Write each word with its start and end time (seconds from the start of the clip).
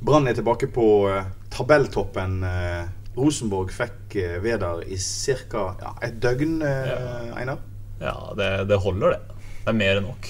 Brann 0.00 0.28
er 0.28 0.34
tilbake 0.34 0.66
på 0.72 0.84
eh, 1.12 1.26
tabelltoppen. 1.52 2.38
Eh, 2.44 2.84
Rosenborg 3.18 3.72
fikk 3.74 4.16
eh, 4.16 4.38
Vedar 4.40 4.80
i 4.88 4.96
ca. 4.96 5.64
Ja, 5.80 5.90
et 6.06 6.16
døgn, 6.22 6.60
ja. 6.64 7.00
Einar. 7.36 7.58
Ja, 8.00 8.14
det, 8.36 8.48
det 8.70 8.78
holder, 8.80 9.16
det. 9.18 9.40
Det 9.60 9.74
er 9.74 9.76
mer 9.76 10.00
enn 10.00 10.06
nok. 10.08 10.28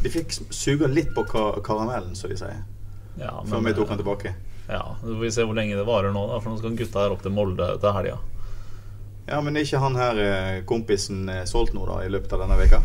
De 0.00 0.08
fikk 0.12 0.32
suga 0.48 0.88
litt 0.88 1.10
på 1.12 1.26
ka 1.28 1.50
karamellen, 1.66 2.14
som 2.16 2.32
de 2.32 2.38
sier, 2.40 2.62
Ja, 3.20 3.34
før 3.44 3.60
vi 3.66 3.74
tok 3.76 3.90
den 3.92 4.00
tilbake. 4.00 4.32
Ja, 4.70 4.94
Så 5.02 5.10
får 5.10 5.20
vi 5.20 5.32
se 5.34 5.44
hvor 5.44 5.58
lenge 5.58 5.76
det 5.76 5.84
varer 5.84 6.14
nå, 6.14 6.22
da, 6.30 6.38
for 6.40 6.54
nå 6.54 6.60
skal 6.62 6.78
gutta 6.78 7.02
her 7.04 7.12
opp 7.12 7.20
til 7.26 7.34
Molde 7.36 7.66
til 7.82 7.92
helga. 7.92 8.16
Ja, 9.28 9.42
Men 9.44 9.58
er 9.58 9.66
ikke 9.66 9.82
han 9.82 9.98
her 10.00 10.62
kompisen 10.64 11.28
solgt 11.50 11.76
nå, 11.76 11.84
da, 11.90 12.00
i 12.06 12.08
løpet 12.08 12.32
av 12.32 12.46
denne 12.46 12.56
veka? 12.62 12.80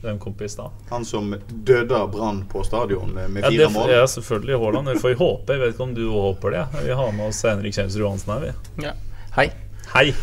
Hvem 0.00 0.18
kompis 0.18 0.54
da? 0.56 0.70
Han 0.90 1.04
som 1.04 1.34
døde 1.50 1.92
av 1.96 2.10
brann 2.14 2.44
på 2.48 2.62
stadion 2.64 3.10
med 3.12 3.42
Ja, 3.42 3.50
fire 3.50 3.66
det, 3.66 3.72
mål? 3.74 3.90
ja, 3.92 4.06
selvfølgelig 4.08 4.60
Haaland. 4.62 4.88
Vi 4.94 4.98
får 5.02 5.14
håpe. 5.20 5.52
Jeg 5.52 5.60
vet 5.60 5.74
ikke 5.74 5.82
om 5.84 5.94
du 5.94 6.06
håper 6.10 6.50
det. 6.56 6.62
Vi 6.86 6.94
har 6.96 7.12
med 7.12 7.28
oss 7.28 7.42
Henrik 7.44 7.74
Kjemsrud 7.76 8.00
Johansen 8.06 8.32
her, 8.32 8.40
vi. 8.46 8.86
Ja. 8.86 8.94
Hei. 9.36 9.50
Hei! 9.94 10.14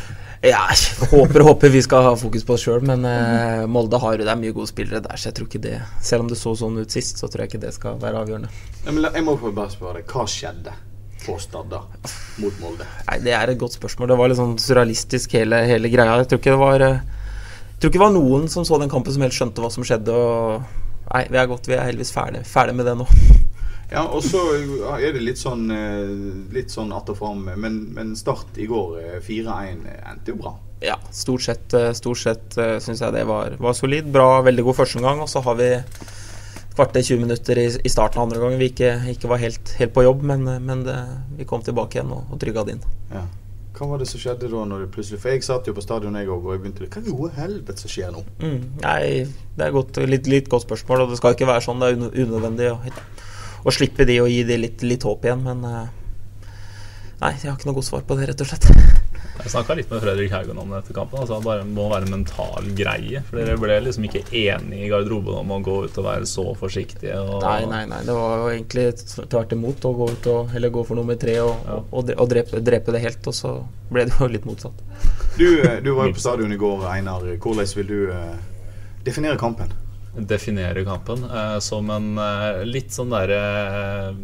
Ja, 0.48 0.64
håper 1.12 1.42
håper 1.42 1.70
vi 1.74 1.82
skal 1.82 2.04
ha 2.06 2.16
fokus 2.16 2.44
på 2.46 2.54
oss 2.54 2.62
sjøl, 2.66 2.82
men 2.86 3.06
eh, 3.10 3.64
Molde 3.68 3.98
har 4.02 4.14
jo 4.18 4.26
det 4.26 4.30
er 4.34 4.38
mye 4.38 4.54
gode 4.54 4.70
spillere 4.70 5.02
der, 5.02 5.18
så 5.18 5.30
jeg 5.32 5.36
tror 5.40 5.48
ikke 5.50 5.62
det 5.64 5.80
Selv 6.06 6.22
om 6.24 6.28
det 6.30 6.38
så 6.38 6.54
sånn 6.60 6.78
ut 6.78 6.94
sist, 6.94 7.18
så 7.18 7.26
tror 7.28 7.42
jeg 7.46 7.50
ikke 7.56 7.62
det 7.66 7.72
skal 7.74 7.98
være 8.02 8.22
avgjørende. 8.22 8.50
Ja, 8.86 8.92
men 8.92 9.02
la- 9.02 9.12
jeg 9.18 9.26
må 9.26 9.34
bare 9.42 9.70
spørre 9.74 9.98
deg, 10.02 10.06
hva 10.14 10.26
skjedde 10.30 10.74
på 11.26 11.40
Stadda 11.42 11.82
mot 12.38 12.60
Molde? 12.62 12.86
Nei, 13.10 13.18
Det 13.26 13.34
er 13.34 13.50
et 13.50 13.58
godt 13.60 13.74
spørsmål. 13.80 14.08
Det 14.14 14.18
var 14.22 14.30
litt 14.30 14.38
sånn 14.38 14.54
surrealistisk 14.62 15.34
hele, 15.40 15.64
hele 15.66 15.90
greia. 15.90 16.18
Jeg 16.22 16.30
tror 16.30 16.40
ikke 16.44 16.54
det 16.54 16.62
var 16.62 16.86
eh, 16.86 17.00
tror 17.80 17.92
ikke 17.92 18.00
det 18.00 18.06
var 18.06 18.16
noen 18.16 18.48
som 18.52 18.66
så 18.68 18.80
den 18.82 18.92
kampen 18.92 19.14
som 19.14 19.26
helt 19.26 19.38
skjønte 19.38 19.64
hva 19.64 19.72
som 19.74 19.86
skjedde. 19.88 20.14
Og 20.14 20.86
Nei, 21.08 21.24
vi 21.32 21.40
er 21.40 21.48
godt, 21.48 21.70
vi 21.70 21.78
er 21.78 21.86
heldigvis 21.88 22.12
ferdig, 22.12 22.42
ferdig 22.48 22.76
med 22.78 22.90
det 22.90 22.98
nå. 23.00 23.08
Ja, 23.88 24.02
og 24.04 24.20
så 24.20 24.42
er 24.98 25.14
det 25.16 25.22
litt 25.24 25.40
sånn 25.40 25.70
eh, 25.72 26.10
Litt 26.52 26.74
sånn 26.74 26.90
att 26.92 27.08
og 27.08 27.16
fram. 27.22 27.46
Men, 27.56 27.78
men 27.96 28.10
Start 28.20 28.58
i 28.60 28.66
går, 28.68 28.98
eh, 29.00 29.22
4-1, 29.24 29.86
endte 30.12 30.34
jo 30.34 30.42
bra. 30.42 30.52
Ja, 30.84 30.98
stort 31.16 31.46
sett, 31.46 31.72
eh, 31.72 31.94
stort 31.96 32.20
sett 32.20 32.58
syns 32.84 33.00
jeg 33.00 33.16
det 33.16 33.24
var, 33.30 33.56
var 33.64 33.78
solid. 33.80 34.12
Bra, 34.12 34.42
veldig 34.44 34.68
god 34.68 34.80
førsteomgang. 34.82 35.24
Og 35.24 35.32
så 35.32 35.40
har 35.46 35.56
vi 35.62 35.70
kvarter 36.78 37.02
20 37.02 37.24
minutter 37.26 37.58
i, 37.58 37.68
i 37.84 37.90
starten 37.90 38.22
av 38.22 38.28
andre 38.28 38.40
gangen 38.42 38.62
vi 38.62 38.70
ikke, 38.70 38.92
ikke 39.16 39.32
var 39.32 39.42
helt, 39.42 39.74
helt 39.80 39.94
på 39.96 40.06
jobb, 40.06 40.24
men, 40.30 40.46
eh, 40.52 40.62
men 40.62 40.86
det, 40.86 40.98
vi 41.40 41.48
kom 41.50 41.64
tilbake 41.66 41.98
igjen 41.98 42.14
og, 42.14 42.28
og 42.30 42.42
trygga 42.42 42.66
det 42.68 42.78
inn. 42.78 42.88
Ja. 43.14 43.24
Hva 43.78 43.88
var 43.92 44.00
det 44.02 44.08
som 44.10 44.20
skjedde 44.20 44.48
da? 44.50 44.64
når 44.66 44.86
det 44.86 44.92
plutselig 44.96 45.20
For 45.22 45.30
jeg 45.36 45.44
satt 45.46 45.68
jo 45.70 45.74
på 45.78 45.84
stadion 45.86 46.16
jeg 46.18 46.28
òg, 46.34 46.46
og 46.48 46.56
jeg 46.56 46.62
begynte 46.64 46.88
Hva 46.88 47.04
i 47.06 47.36
helvete 47.38 47.84
som 47.84 47.92
skjer 47.94 48.12
nå? 48.16 48.24
Mm, 48.42 48.64
nei, 48.82 49.04
det 49.58 49.68
er 49.68 49.76
godt, 49.76 50.00
litt, 50.10 50.26
litt 50.32 50.50
godt 50.50 50.66
spørsmål, 50.66 51.04
og 51.06 51.14
det 51.14 51.20
skal 51.22 51.36
ikke 51.38 51.50
være 51.52 51.62
sånn. 51.68 51.80
Det 51.84 51.92
er 51.92 52.00
un- 52.00 52.16
unødvendig 52.26 52.72
å, 52.74 52.80
å 53.68 53.74
slippe 53.76 54.06
de 54.10 54.18
og 54.24 54.30
gi 54.34 54.42
de 54.50 54.58
litt, 54.64 54.82
litt 54.88 55.06
håp 55.06 55.26
igjen, 55.30 55.44
men 55.46 55.64
eh, 55.70 55.86
Nei, 57.18 57.32
jeg 57.42 57.50
har 57.50 57.56
ikke 57.58 57.66
noe 57.72 57.78
godt 57.80 57.88
svar 57.88 58.04
på 58.06 58.14
det, 58.20 58.28
rett 58.30 58.42
og 58.46 58.50
slett. 58.52 58.68
Jeg 59.38 59.52
snakka 59.54 59.76
litt 59.78 59.92
med 59.92 60.02
Fredrik 60.04 60.32
Haugen 60.34 60.58
om 60.60 60.72
det 60.74 60.80
etter 60.82 60.96
kampen. 60.98 61.22
Altså, 61.22 61.38
det 61.38 61.46
bare 61.46 61.66
må 61.70 61.86
være 61.92 62.08
en 62.08 62.16
mental 62.18 62.68
greie. 62.78 63.22
For 63.30 63.40
dere 63.40 63.60
ble 63.62 63.78
liksom 63.86 64.08
ikke 64.08 64.24
enige 64.32 64.88
i 64.88 64.90
garderoben 64.92 65.38
om 65.44 65.54
å 65.56 65.60
gå 65.64 65.78
ut 65.86 66.00
og 66.02 66.08
være 66.08 66.28
så 66.30 66.46
forsiktige. 66.58 67.16
Og, 67.22 67.38
Nei, 67.46 67.62
nei, 67.70 67.84
nei. 67.92 68.02
Det 68.08 68.16
var 68.18 68.42
jo 68.42 68.50
egentlig 68.56 68.88
tvert 69.30 69.56
imot 69.56 69.88
å 69.88 69.94
gå 70.02 70.10
ut 70.12 70.30
og 70.34 70.56
Eller 70.58 70.74
gå 70.74 70.84
for 70.88 71.00
nummer 71.00 71.16
tre 71.22 71.38
og, 71.46 71.56
Ja. 71.68 71.80
og, 71.92 72.12
og 72.18 72.30
drepe, 72.34 72.62
drepe 72.66 72.96
det 72.96 73.04
helt, 73.06 73.30
og 73.30 73.36
så 73.36 73.54
ble 73.94 74.08
det 74.10 74.18
jo 74.20 74.30
litt 74.32 74.48
motsatt. 74.50 74.86
Du, 75.38 75.48
eh, 75.62 75.80
du 75.86 75.94
var 75.94 76.10
jo 76.10 76.18
på 76.18 76.24
stadion 76.24 76.52
i 76.52 76.60
går, 76.60 76.88
Einar. 76.92 77.26
Hvordan 77.38 77.76
vil 77.78 77.92
du 77.92 78.00
uh, 78.12 78.38
definere 79.06 79.38
kampen? 79.40 79.72
definere 80.18 80.82
kampen 80.82 81.24
uh, 81.30 81.60
som 81.62 81.90
en 81.94 82.18
uh, 82.18 82.64
litt 82.66 82.90
sånn 82.90 83.12
derre 83.14 84.16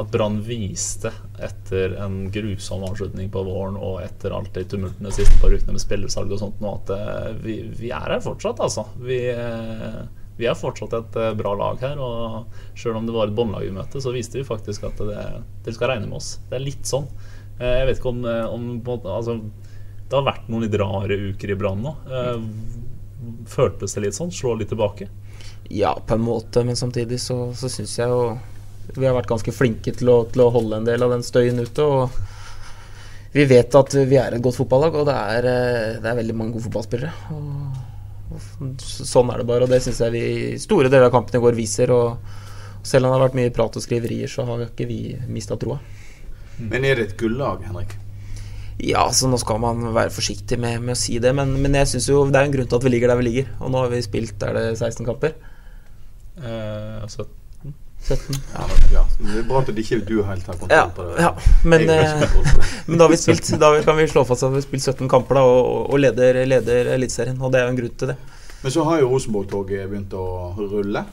At 0.00 0.10
Brann 0.10 0.38
viste 0.40 1.10
etter 1.44 1.92
en 2.00 2.30
grusom 2.32 2.84
avslutning 2.88 3.28
på 3.32 3.42
våren 3.44 3.76
og 3.76 3.98
etter 4.00 4.32
alt 4.32 4.54
de 4.54 4.62
tumultene 4.64 5.12
siste 5.12 5.36
par 5.42 5.52
ukene 5.52 5.74
med 5.76 5.82
spillersalg 5.82 6.32
og 6.32 6.40
sånt 6.40 6.62
nå, 6.62 6.72
at 6.78 6.92
eh, 6.94 7.26
vi, 7.42 7.56
vi 7.76 7.90
er 7.92 8.14
her 8.14 8.22
fortsatt, 8.24 8.62
altså. 8.64 8.86
Vi, 9.04 9.18
eh, 9.28 9.98
vi 10.38 10.48
er 10.48 10.56
fortsatt 10.56 10.96
et 10.96 11.18
eh, 11.20 11.34
bra 11.36 11.52
lag 11.58 11.82
her. 11.84 12.00
Og 12.00 12.78
sjøl 12.78 12.96
om 12.96 13.08
det 13.08 13.16
var 13.16 13.28
et 13.28 13.36
båndlag 13.36 13.66
vi 13.66 13.74
møtte, 13.76 14.00
så 14.00 14.14
viste 14.14 14.40
vi 14.40 14.46
faktisk 14.48 14.86
at 14.88 15.02
det, 15.04 15.24
dere 15.66 15.76
skal 15.76 15.92
regne 15.92 16.08
med 16.08 16.20
oss. 16.22 16.38
Det 16.48 16.56
er 16.56 16.64
litt 16.64 16.88
sånn. 16.88 17.08
Jeg 17.60 17.90
vet 17.90 17.98
ikke 18.00 18.14
om, 18.14 18.22
om 18.24 18.62
altså, 18.96 19.34
Det 20.08 20.16
har 20.16 20.24
vært 20.24 20.46
noen 20.48 20.64
litt 20.64 20.78
rare 20.80 21.18
uker 21.28 21.50
i 21.52 21.56
Brann 21.60 21.82
nå. 21.84 21.92
Føltes 23.52 23.92
det 23.92 24.06
litt 24.06 24.16
sånn? 24.16 24.32
Slå 24.32 24.54
litt 24.56 24.72
tilbake? 24.72 25.10
Ja, 25.68 25.92
på 25.92 26.16
en 26.16 26.24
måte, 26.24 26.64
men 26.64 26.78
samtidig 26.78 27.20
så, 27.20 27.50
så 27.52 27.68
syns 27.68 27.98
jeg 28.00 28.08
jo 28.08 28.22
vi 28.96 29.06
har 29.06 29.14
vært 29.14 29.30
ganske 29.30 29.54
flinke 29.54 29.94
til 29.96 30.10
å, 30.10 30.18
til 30.30 30.44
å 30.44 30.50
holde 30.54 30.80
en 30.80 30.88
del 30.88 31.04
av 31.06 31.14
den 31.14 31.24
støyen 31.26 31.60
ute. 31.62 31.84
og 31.84 32.10
Vi 33.36 33.46
vet 33.50 33.76
at 33.78 33.94
vi 33.94 34.18
er 34.18 34.34
et 34.34 34.42
godt 34.44 34.58
fotballag, 34.58 34.98
og 34.98 35.06
det 35.08 35.16
er, 35.36 35.48
eh, 35.50 36.00
det 36.02 36.10
er 36.10 36.18
veldig 36.18 36.36
mange 36.36 36.56
gode 36.56 36.66
fotballspillere. 36.66 37.12
Og, 37.36 38.34
og 38.34 38.84
sånn 38.84 39.30
er 39.32 39.42
det 39.42 39.48
bare, 39.50 39.66
og 39.66 39.72
det 39.72 39.82
syns 39.84 40.02
jeg 40.04 40.14
vi 40.16 40.26
i 40.50 40.60
store 40.62 40.90
deler 40.90 41.08
av 41.08 41.14
kampen 41.14 41.38
i 41.38 41.42
går 41.44 41.58
viser. 41.58 41.94
og 41.94 42.82
Selv 42.82 43.06
om 43.06 43.10
det 43.10 43.18
har 43.18 43.26
vært 43.28 43.40
mye 43.40 43.54
prat 43.54 43.78
og 43.78 43.86
skriverier, 43.86 44.30
så 44.30 44.46
har 44.48 44.66
ikke 44.66 44.88
vi 44.90 45.00
mista 45.30 45.58
troa. 45.60 45.80
Men 46.60 46.84
er 46.84 46.98
det 46.98 47.10
et 47.10 47.18
gullag, 47.20 47.62
Henrik? 47.64 47.96
Ja, 48.80 49.04
så 49.12 49.28
nå 49.28 49.36
skal 49.40 49.58
man 49.60 49.90
være 49.92 50.12
forsiktig 50.12 50.56
med, 50.60 50.80
med 50.80 50.94
å 50.96 50.98
si 50.98 51.18
det, 51.20 51.34
men, 51.36 51.52
men 51.60 51.74
jeg 51.76 51.90
synes 51.90 52.06
jo 52.08 52.22
det 52.30 52.38
er 52.40 52.48
en 52.48 52.54
grunn 52.54 52.68
til 52.68 52.78
at 52.78 52.86
vi 52.86 52.92
ligger 52.94 53.12
der 53.12 53.20
vi 53.20 53.26
ligger. 53.26 53.50
Og 53.60 53.72
nå 53.72 53.82
har 53.82 53.92
vi 53.92 54.00
spilt 54.04 54.42
er 54.46 54.56
det 54.56 54.64
16 54.78 55.04
kamper. 55.08 55.34
Eh, 56.40 57.04
så 57.12 57.26
17. 58.08 58.36
Ja, 58.54 58.66
ja. 58.92 59.02
Det 59.20 59.38
er 59.42 59.46
bra 59.48 59.60
at 59.62 59.70
ikke 59.82 60.00
du 60.06 60.16
helt 60.26 60.46
har 60.48 60.56
kontroll 60.58 60.72
Ja, 60.72 60.86
på 60.96 61.04
det. 61.06 61.20
ja, 61.22 61.30
men, 61.64 61.84
eh, 61.84 62.20
det. 62.22 62.28
men 62.88 62.98
da 62.98 63.06
har 63.06 63.12
vi 63.12 63.18
spilt 63.20 63.50
Da 63.60 63.70
kan 63.86 63.96
vi 64.00 64.08
slå 64.10 64.24
fast 64.26 64.46
at 64.46 64.54
vi 64.54 64.60
har 64.60 64.66
spilt 64.66 64.82
17 64.88 65.08
kamper 65.12 65.38
da, 65.38 65.44
og, 65.46 65.90
og 65.92 66.00
leder, 66.02 66.40
leder 66.48 66.92
Eliteserien. 66.96 67.38
Og 67.40 67.52
det 67.52 67.60
er 67.60 67.68
jo 67.68 67.74
en 67.74 67.80
grunn 67.82 67.96
til 68.02 68.12
det. 68.14 68.18
Men 68.60 68.74
så 68.74 68.84
har 68.88 69.00
jo 69.00 69.10
Rosenborg-toget 69.12 69.88
begynt 69.88 70.16
å 70.16 70.26
rulle. 70.58 71.04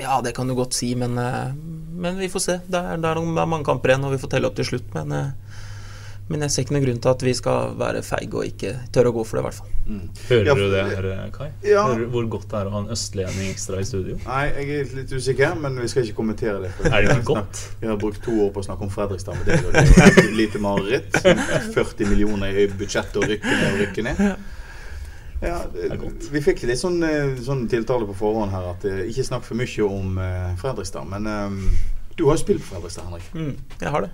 Ja, 0.00 0.18
det 0.20 0.34
kan 0.36 0.48
du 0.48 0.54
godt 0.56 0.76
si, 0.76 0.90
men, 0.98 1.16
eh, 1.18 1.52
men 1.96 2.18
vi 2.20 2.28
får 2.32 2.42
se. 2.44 2.58
Det 2.68 2.80
er, 2.80 2.98
det 3.00 3.08
er 3.12 3.20
det 3.20 3.42
er 3.44 3.48
mange 3.48 3.64
kamper 3.64 3.94
igjen, 3.94 4.04
og 4.08 4.12
vi 4.16 4.20
får 4.20 4.34
telle 4.34 4.50
opp 4.50 4.56
til 4.58 4.68
slutt. 4.68 4.90
Men, 4.96 5.12
eh, 5.12 5.45
men 6.28 6.42
jeg 6.42 6.50
ser 6.50 6.64
ikke 6.64 6.74
noen 6.74 6.84
grunn 6.88 7.00
til 7.04 7.10
at 7.12 7.22
vi 7.22 7.32
skal 7.38 7.74
være 7.78 8.00
feige 8.02 8.34
og 8.40 8.46
ikke 8.48 8.72
tørre 8.94 9.12
å 9.12 9.14
gå 9.14 9.22
for 9.28 9.38
det, 9.38 9.42
i 9.42 9.46
hvert 9.46 9.58
fall. 9.60 9.72
Hører 10.26 10.48
Ja, 10.48 10.54
du 10.58 10.64
det 10.72 10.80
her, 10.90 11.30
Kai? 11.36 11.48
Ja. 11.62 11.84
Hører 11.86 12.08
hvor 12.10 12.26
godt 12.34 12.48
det 12.50 12.58
er 12.58 12.66
å 12.66 12.72
ha 12.74 12.80
en 12.82 12.90
østlending 12.96 13.52
ekstra 13.52 13.78
i 13.78 13.86
studio? 13.86 14.16
Nei, 14.24 14.42
jeg 14.56 14.80
er 14.80 14.90
litt 14.98 15.14
usikker, 15.14 15.54
men 15.62 15.78
vi 15.78 15.86
skal 15.92 16.02
ikke 16.08 16.16
kommentere 16.18 16.58
det. 16.64 16.72
Er 16.90 17.06
det 17.06 17.14
ikke 17.14 17.28
godt? 17.30 17.62
Vi 17.80 17.86
har 17.92 18.00
brukt 18.02 18.18
to 18.26 18.34
år 18.46 18.50
på 18.56 18.64
å 18.64 18.66
snakke 18.66 18.88
om 18.88 18.90
Fredrikstad, 18.90 19.38
men 19.38 19.46
det 19.46 19.54
er 19.54 19.62
jo 19.62 19.72
det 19.76 19.84
er 19.86 20.12
jo 20.16 20.26
et 20.26 20.36
lite 20.42 20.62
mareritt. 20.66 21.18
40 21.78 22.10
millioner 22.10 22.58
i 22.58 22.66
budsjettet 22.74 23.20
og 23.22 23.28
rykke 23.30 23.52
ned 23.54 23.66
og 23.70 23.82
rykke 23.84 24.06
ned. 24.10 24.22
Ja, 25.44 25.58
det, 25.68 25.90
vi 26.32 26.40
fikk 26.40 26.62
litt 26.66 26.80
sånn, 26.80 26.96
eh, 27.04 27.34
sånn 27.44 27.66
tiltale 27.68 28.06
på 28.08 28.14
forhånd 28.16 28.54
her 28.56 28.70
at 28.72 28.86
eh, 28.88 29.02
ikke 29.10 29.26
snakk 29.28 29.44
for 29.44 29.58
mye 29.60 29.84
om 29.84 30.16
eh, 30.22 30.54
Fredrikstad. 30.62 31.04
Men 31.12 31.28
um, 31.28 31.58
du 32.16 32.24
har 32.24 32.38
jo 32.38 32.40
spilt 32.40 32.62
på 32.64 32.70
Fredrikstad, 32.72 33.04
Henrik. 33.10 33.26
Mm, 33.36 33.52
jeg 33.82 33.92
har 33.92 34.06
det. 34.06 34.12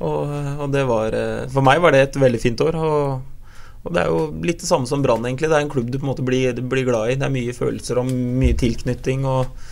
Og, 0.00 0.30
og 0.64 0.70
det 0.72 0.86
var 0.88 1.12
eh, 1.16 1.48
For 1.52 1.64
meg 1.66 1.80
var 1.84 1.92
det 1.92 2.00
et 2.06 2.20
veldig 2.22 2.40
fint 2.40 2.60
år. 2.64 2.76
Og, 2.80 3.42
og 3.84 3.92
det 3.96 4.02
er 4.04 4.08
jo 4.12 4.22
litt 4.44 4.60
det 4.62 4.68
samme 4.70 4.88
som 4.88 5.02
Brann, 5.04 5.24
egentlig. 5.28 5.48
Det 5.50 5.58
er 5.58 5.66
en 5.66 5.72
klubb 5.72 5.90
du 5.92 5.98
på 5.98 6.06
en 6.06 6.12
måte 6.14 6.24
blir, 6.24 6.54
du 6.56 6.62
blir 6.68 6.86
glad 6.88 7.12
i. 7.12 7.18
Det 7.20 7.26
er 7.28 7.34
mye 7.34 7.56
følelser 7.56 8.00
og 8.00 8.08
mye 8.12 8.56
tilknytning. 8.60 9.26
Og 9.28 9.68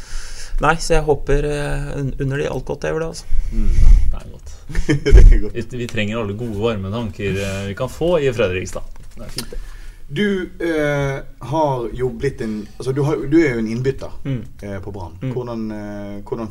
Nei, 0.58 0.72
så 0.82 0.96
jeg 0.96 1.04
håper 1.06 1.44
eh, 1.46 1.90
under 2.18 2.40
de 2.40 2.48
alt 2.50 2.64
godt 2.66 2.82
jeg 2.82 2.90
gjør 2.96 3.04
det, 3.04 3.08
altså. 3.12 3.26
Det 4.10 4.18
er 4.18 4.30
godt. 4.32 4.54
det 5.04 5.12
er 5.22 5.42
godt. 5.44 5.54
Vi, 5.54 5.78
vi 5.84 5.86
trenger 5.86 6.18
alle 6.18 6.34
gode, 6.34 6.56
varme 6.58 6.90
tanker 6.90 7.36
eh, 7.44 7.60
vi 7.68 7.76
kan 7.78 7.92
få 7.92 8.16
i 8.18 8.32
Fredrikstad. 8.34 8.82
Det 9.14 9.22
er 9.22 9.30
fint, 9.36 9.52
det. 9.54 9.60
Du 10.08 10.24
eh, 10.64 11.20
har 11.52 11.86
jo 11.94 12.08
blitt 12.16 12.40
en 12.42 12.56
Altså, 12.78 12.94
du, 12.96 13.02
har, 13.06 13.20
du 13.28 13.36
er 13.38 13.52
jo 13.54 13.62
en 13.62 13.68
innbytter 13.70 14.14
Mm. 14.24 14.40
eh, 14.64 14.78
på 14.82 14.90
Brann. 14.96 15.14
Mm. 15.22 15.32
Hvordan, 15.36 15.62
eh, 15.76 16.14
hvordan 16.26 16.50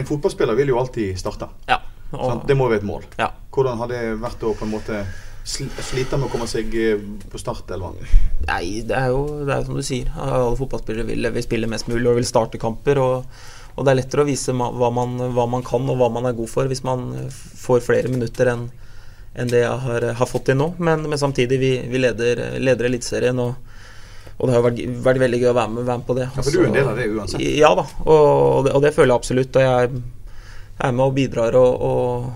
En 0.00 0.06
fotballspiller 0.08 0.56
vil 0.62 0.72
jo 0.72 0.78
alltid 0.80 1.18
starte. 1.20 1.50
Ja. 1.68 1.82
Og, 2.14 2.44
Det 2.48 2.56
må 2.56 2.68
være 2.70 2.82
et 2.82 2.88
mål. 2.88 3.06
ja. 3.18 3.30
Hvordan 3.54 3.78
har 3.78 3.90
det 3.92 4.02
vært 4.18 4.42
å 4.42 4.54
på 4.58 4.66
en 4.66 4.72
måte 4.72 5.02
sl 5.44 5.68
slite 5.84 6.16
med 6.18 6.26
å 6.26 6.32
komme 6.32 6.46
seg 6.50 6.72
eh, 6.74 7.02
på 7.30 7.38
startelveren? 7.38 8.00
Nei, 8.48 8.80
det 8.86 8.96
er 8.96 9.12
jo 9.12 9.44
det 9.44 9.54
er 9.54 9.66
som 9.66 9.76
du 9.78 9.82
sier. 9.86 10.08
Alle 10.18 10.56
fotballspillere 10.58 11.06
vil, 11.10 11.28
vil 11.36 11.44
spille 11.44 11.68
mest 11.70 11.86
mulig 11.90 12.08
og 12.10 12.16
vil 12.18 12.26
starte 12.26 12.58
kamper. 12.58 12.98
Og, 12.98 13.42
og 13.76 13.84
det 13.84 13.92
er 13.92 14.00
lettere 14.00 14.24
å 14.24 14.28
vise 14.30 14.54
hva 14.56 14.90
man, 14.90 15.18
hva 15.36 15.44
man 15.50 15.62
kan 15.66 15.86
og 15.86 16.00
hva 16.00 16.08
man 16.10 16.26
er 16.30 16.34
god 16.38 16.50
for, 16.50 16.66
hvis 16.70 16.82
man 16.86 17.12
eh, 17.20 17.28
får 17.66 17.84
flere 17.86 18.10
minutter 18.10 18.50
enn 18.54 18.66
enn 19.34 19.48
det 19.50 19.64
jeg 19.64 19.78
har, 19.82 20.04
har 20.14 20.28
fått 20.30 20.44
til 20.46 20.54
nå. 20.60 20.68
Men, 20.78 21.00
men 21.10 21.18
samtidig, 21.18 21.56
vi, 21.58 21.70
vi 21.90 21.98
leder, 21.98 22.42
leder 22.62 22.86
Eliteserien, 22.86 23.40
og, 23.42 23.56
og 24.38 24.46
det 24.46 24.54
har 24.54 24.62
vært, 24.62 24.82
vært 25.02 25.18
veldig 25.24 25.40
gøy 25.42 25.48
å 25.50 25.54
være 25.56 25.72
med, 25.72 25.86
være 25.88 26.02
med 26.02 26.06
på 26.06 26.14
det. 26.20 26.28
Ja, 26.28 26.44
for 26.44 26.54
du 26.54 26.60
er 26.60 26.68
en 26.68 26.76
del 26.76 26.90
av 26.92 27.00
det 27.00 27.08
uansett. 27.10 27.42
Ja 27.58 27.72
da, 27.74 27.82
og 28.04 28.68
det, 28.68 28.76
og 28.78 28.84
det 28.86 28.92
føler 28.94 29.10
jeg 29.10 29.18
absolutt. 29.18 29.58
Og 29.58 29.66
jeg 29.66 29.90
er 30.78 30.92
med 30.92 31.06
og 31.06 31.14
bidrar 31.16 31.56
og, 31.58 31.86
og, 31.86 32.28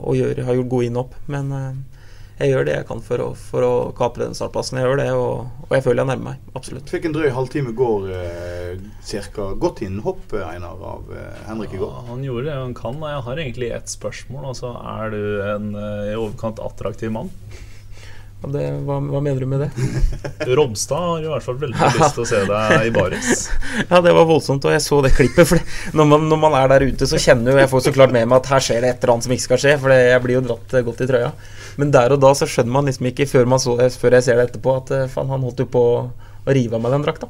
og 0.00 0.18
gjør, 0.18 0.44
har 0.46 0.58
gjort 0.58 0.72
gode 0.72 0.88
innhopp. 0.88 1.16
Men 1.28 1.52
eh, 1.52 1.98
jeg 2.38 2.52
gjør 2.52 2.68
det 2.68 2.74
jeg 2.76 2.86
kan 2.86 3.00
for 3.02 3.22
å, 3.24 3.28
for 3.34 3.66
å 3.66 3.72
kapre 3.98 4.28
den 4.28 4.36
startplassen. 4.38 4.78
Jeg 4.78 4.86
gjør 4.86 5.00
det, 5.00 5.08
og, 5.18 5.64
og 5.66 5.72
jeg 5.74 5.84
føler 5.88 6.04
jeg 6.04 6.10
nærmer 6.12 6.26
meg. 6.28 6.50
Absolutt. 6.54 6.84
Du 6.86 6.92
fikk 6.94 7.08
en 7.08 7.16
drøy 7.16 7.28
halvtime 7.34 7.74
går, 7.78 8.10
eh, 8.14 8.84
cirka. 9.04 9.50
Godt 9.58 9.82
innhopp, 9.86 10.22
eh, 10.38 10.46
Einar, 10.46 10.78
av 10.78 11.10
eh, 11.10 11.40
Henrik 11.48 11.74
i 11.74 11.80
går. 11.82 11.96
Ja, 11.96 12.04
han 12.12 12.22
gjorde 12.26 12.46
det 12.46 12.58
han 12.60 12.76
kan. 12.78 13.00
Jeg 13.02 13.24
har 13.26 13.42
egentlig 13.42 13.72
ett 13.74 13.90
spørsmål. 13.90 14.52
Altså, 14.52 14.70
er 14.78 15.16
du 15.16 15.22
en 15.48 15.72
eh, 15.74 16.12
i 16.12 16.18
overkant 16.18 16.62
attraktiv 16.62 17.10
mann? 17.14 17.34
Det, 18.38 18.62
hva, 18.86 19.00
hva 19.02 19.18
mener 19.18 19.42
du 19.42 19.48
med 19.50 19.64
det? 19.64 19.68
Robstad 20.58 21.00
har 21.02 21.24
i 21.24 21.30
hvert 21.32 21.42
fall 21.42 21.56
veldig 21.58 21.88
lyst 21.98 22.14
til 22.14 22.22
å 22.22 22.28
se 22.30 22.42
deg 22.46 22.84
i 22.86 22.92
baris. 22.94 23.48
Ja, 23.90 23.98
det 24.04 24.12
var 24.14 24.28
voldsomt, 24.28 24.64
og 24.68 24.74
jeg 24.74 24.82
så 24.84 25.00
det 25.02 25.10
klippet. 25.16 25.48
For 25.48 25.96
når 25.98 26.06
man, 26.12 26.28
når 26.30 26.40
man 26.44 26.54
er 26.58 26.70
der 26.70 26.86
ute, 26.86 27.08
så 27.10 27.18
kjenner 27.20 27.52
jo 27.52 27.62
jeg 27.62 27.70
får 27.72 27.84
så 27.88 27.94
klart 27.96 28.14
med 28.14 28.28
meg 28.30 28.38
at 28.38 28.50
her 28.52 28.64
skjer 28.64 28.84
det 28.84 28.92
et 28.92 29.02
eller 29.02 29.14
annet 29.16 29.26
som 29.26 29.34
ikke 29.34 29.46
skal 29.48 29.62
skje. 29.64 29.74
For 29.82 29.94
jeg 29.96 30.22
blir 30.24 30.38
jo 30.38 30.44
dratt 30.46 30.76
eh, 30.78 30.86
godt 30.86 31.02
i 31.02 31.10
trøya. 31.10 31.32
Men 31.82 31.92
der 31.94 32.14
og 32.14 32.22
da 32.22 32.30
så 32.38 32.46
skjønner 32.50 32.76
man 32.78 32.90
liksom 32.90 33.10
ikke, 33.10 33.26
før, 33.30 33.50
man 33.50 33.62
så, 33.62 33.74
før 33.98 34.18
jeg 34.18 34.28
ser 34.28 34.38
det 34.38 34.48
etterpå, 34.48 34.76
at 34.82 34.94
eh, 34.94 35.10
faen, 35.10 35.34
han 35.34 35.46
holdt 35.46 35.64
jo 35.64 35.68
på 35.74 35.84
å 35.90 35.98
rive 36.46 36.74
av 36.76 36.80
meg 36.82 36.92
den 36.92 37.02
drakta. 37.04 37.28